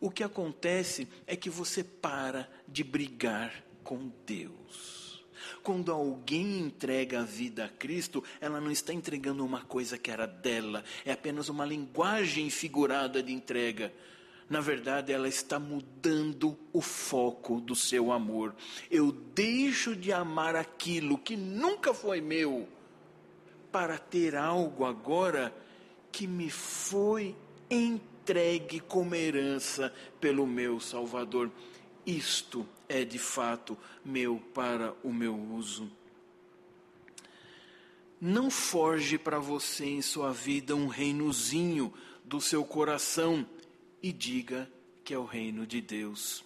O 0.00 0.10
que 0.10 0.24
acontece 0.24 1.06
é 1.26 1.36
que 1.36 1.48
você 1.48 1.84
para 1.84 2.50
de 2.66 2.82
brigar 2.82 3.64
com 3.84 4.10
Deus. 4.26 5.24
Quando 5.62 5.92
alguém 5.92 6.58
entrega 6.58 7.20
a 7.20 7.24
vida 7.24 7.64
a 7.64 7.68
Cristo, 7.68 8.22
ela 8.40 8.60
não 8.60 8.70
está 8.70 8.92
entregando 8.92 9.44
uma 9.44 9.60
coisa 9.60 9.96
que 9.96 10.10
era 10.10 10.26
dela, 10.26 10.82
é 11.04 11.12
apenas 11.12 11.48
uma 11.48 11.64
linguagem 11.64 12.50
figurada 12.50 13.22
de 13.22 13.32
entrega. 13.32 13.92
Na 14.52 14.60
verdade, 14.60 15.10
ela 15.10 15.28
está 15.28 15.58
mudando 15.58 16.58
o 16.74 16.82
foco 16.82 17.58
do 17.58 17.74
seu 17.74 18.12
amor. 18.12 18.54
Eu 18.90 19.10
deixo 19.10 19.96
de 19.96 20.12
amar 20.12 20.54
aquilo 20.54 21.16
que 21.16 21.38
nunca 21.38 21.94
foi 21.94 22.20
meu 22.20 22.68
para 23.72 23.96
ter 23.96 24.36
algo 24.36 24.84
agora 24.84 25.56
que 26.12 26.26
me 26.26 26.50
foi 26.50 27.34
entregue 27.70 28.78
como 28.80 29.14
herança 29.14 29.90
pelo 30.20 30.46
meu 30.46 30.78
Salvador. 30.78 31.50
Isto 32.04 32.68
é 32.86 33.06
de 33.06 33.18
fato 33.18 33.74
meu 34.04 34.36
para 34.52 34.92
o 35.02 35.10
meu 35.10 35.34
uso. 35.34 35.90
Não 38.20 38.50
forge 38.50 39.16
para 39.16 39.38
você 39.38 39.86
em 39.86 40.02
sua 40.02 40.30
vida 40.30 40.76
um 40.76 40.88
reinozinho 40.88 41.90
do 42.22 42.38
seu 42.38 42.62
coração 42.66 43.46
e 44.02 44.12
diga 44.12 44.70
que 45.04 45.14
é 45.14 45.18
o 45.18 45.24
reino 45.24 45.66
de 45.66 45.80
Deus. 45.80 46.44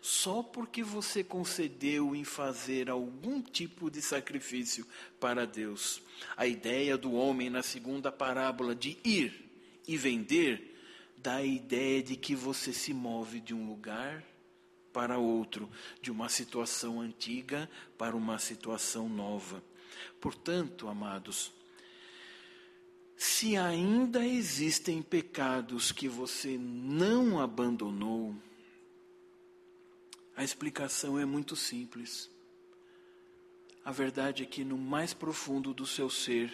Só 0.00 0.42
porque 0.42 0.82
você 0.82 1.24
concedeu 1.24 2.14
em 2.14 2.24
fazer 2.24 2.88
algum 2.88 3.42
tipo 3.42 3.90
de 3.90 4.00
sacrifício 4.00 4.86
para 5.18 5.46
Deus. 5.46 6.00
A 6.36 6.46
ideia 6.46 6.96
do 6.96 7.12
homem 7.12 7.50
na 7.50 7.62
segunda 7.62 8.12
parábola 8.12 8.74
de 8.74 8.98
ir 9.04 9.50
e 9.86 9.96
vender 9.96 10.76
dá 11.16 11.36
a 11.36 11.44
ideia 11.44 12.02
de 12.02 12.16
que 12.16 12.34
você 12.34 12.72
se 12.72 12.94
move 12.94 13.40
de 13.40 13.54
um 13.54 13.66
lugar 13.66 14.22
para 14.92 15.18
outro, 15.18 15.68
de 16.00 16.10
uma 16.10 16.28
situação 16.28 17.00
antiga 17.00 17.68
para 17.96 18.16
uma 18.16 18.38
situação 18.38 19.08
nova. 19.08 19.62
Portanto, 20.20 20.88
amados, 20.88 21.52
se 23.18 23.56
ainda 23.56 24.24
existem 24.24 25.02
pecados 25.02 25.90
que 25.90 26.08
você 26.08 26.56
não 26.56 27.40
abandonou, 27.40 28.32
a 30.36 30.44
explicação 30.44 31.18
é 31.18 31.24
muito 31.24 31.56
simples. 31.56 32.30
A 33.84 33.90
verdade 33.90 34.44
é 34.44 34.46
que 34.46 34.62
no 34.62 34.78
mais 34.78 35.12
profundo 35.12 35.74
do 35.74 35.84
seu 35.84 36.08
ser, 36.08 36.52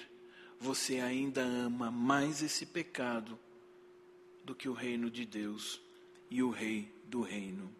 você 0.58 1.00
ainda 1.00 1.42
ama 1.42 1.90
mais 1.90 2.42
esse 2.42 2.64
pecado 2.64 3.38
do 4.42 4.54
que 4.54 4.66
o 4.66 4.72
reino 4.72 5.10
de 5.10 5.26
Deus 5.26 5.82
e 6.30 6.42
o 6.42 6.48
rei 6.48 6.90
do 7.04 7.20
reino. 7.20 7.70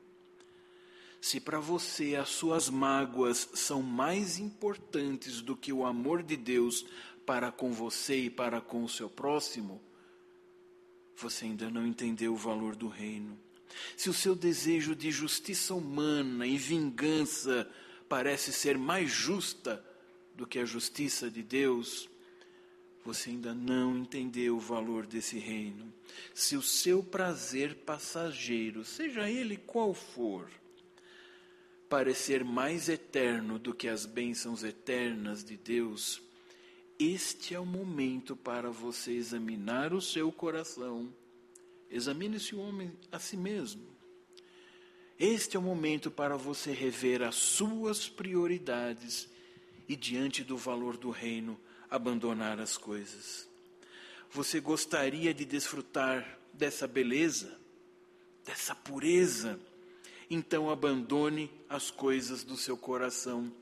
Se 1.22 1.40
para 1.40 1.58
você 1.58 2.16
as 2.16 2.28
suas 2.28 2.68
mágoas 2.68 3.48
são 3.54 3.80
mais 3.80 4.38
importantes 4.38 5.40
do 5.40 5.56
que 5.56 5.72
o 5.72 5.86
amor 5.86 6.22
de 6.22 6.36
Deus 6.36 6.84
para 7.26 7.50
com 7.50 7.72
você 7.72 8.24
e 8.24 8.30
para 8.30 8.60
com 8.60 8.84
o 8.84 8.88
seu 8.88 9.08
próximo, 9.08 9.80
você 11.16 11.46
ainda 11.46 11.70
não 11.70 11.86
entendeu 11.86 12.32
o 12.32 12.36
valor 12.36 12.74
do 12.74 12.88
reino. 12.88 13.38
Se 13.96 14.08
o 14.08 14.14
seu 14.14 14.34
desejo 14.34 14.94
de 14.94 15.10
justiça 15.10 15.74
humana 15.74 16.46
e 16.46 16.56
vingança 16.56 17.70
parece 18.08 18.52
ser 18.52 18.78
mais 18.78 19.10
justa 19.10 19.84
do 20.34 20.46
que 20.46 20.58
a 20.58 20.64
justiça 20.64 21.30
de 21.30 21.42
Deus, 21.42 22.08
você 23.04 23.30
ainda 23.30 23.54
não 23.54 23.98
entendeu 23.98 24.56
o 24.56 24.60
valor 24.60 25.06
desse 25.06 25.38
reino. 25.38 25.92
Se 26.32 26.56
o 26.56 26.62
seu 26.62 27.02
prazer 27.02 27.74
passageiro, 27.76 28.84
seja 28.84 29.28
ele 29.28 29.56
qual 29.56 29.92
for, 29.92 30.48
parecer 31.88 32.42
mais 32.42 32.88
eterno 32.88 33.58
do 33.58 33.74
que 33.74 33.88
as 33.88 34.06
bênçãos 34.06 34.64
eternas 34.64 35.44
de 35.44 35.56
Deus, 35.56 36.22
este 36.98 37.54
é 37.54 37.60
o 37.60 37.66
momento 37.66 38.36
para 38.36 38.70
você 38.70 39.12
examinar 39.12 39.92
o 39.92 40.00
seu 40.00 40.30
coração. 40.30 41.12
Examine-se 41.90 42.54
o 42.54 42.60
homem 42.60 42.92
a 43.10 43.18
si 43.18 43.36
mesmo. 43.36 43.94
Este 45.18 45.56
é 45.56 45.60
o 45.60 45.62
momento 45.62 46.10
para 46.10 46.36
você 46.36 46.72
rever 46.72 47.22
as 47.22 47.34
suas 47.34 48.08
prioridades 48.08 49.28
e, 49.88 49.96
diante 49.96 50.42
do 50.42 50.56
valor 50.56 50.96
do 50.96 51.10
reino, 51.10 51.58
abandonar 51.90 52.60
as 52.60 52.76
coisas. 52.76 53.48
Você 54.30 54.60
gostaria 54.60 55.32
de 55.32 55.44
desfrutar 55.44 56.38
dessa 56.52 56.86
beleza, 56.86 57.56
dessa 58.44 58.74
pureza? 58.74 59.58
Então 60.28 60.70
abandone 60.70 61.50
as 61.68 61.90
coisas 61.90 62.42
do 62.42 62.56
seu 62.56 62.76
coração 62.76 63.52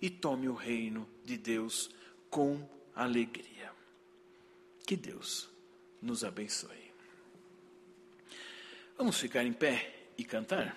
e 0.00 0.10
tome 0.10 0.48
o 0.48 0.54
reino 0.54 1.08
de 1.24 1.38
Deus 1.38 1.90
com 2.34 2.58
alegria. 2.96 3.70
Que 4.84 4.96
Deus 4.96 5.48
nos 6.02 6.24
abençoe. 6.24 6.92
Vamos 8.98 9.20
ficar 9.20 9.44
em 9.44 9.52
pé 9.52 10.08
e 10.18 10.24
cantar? 10.24 10.76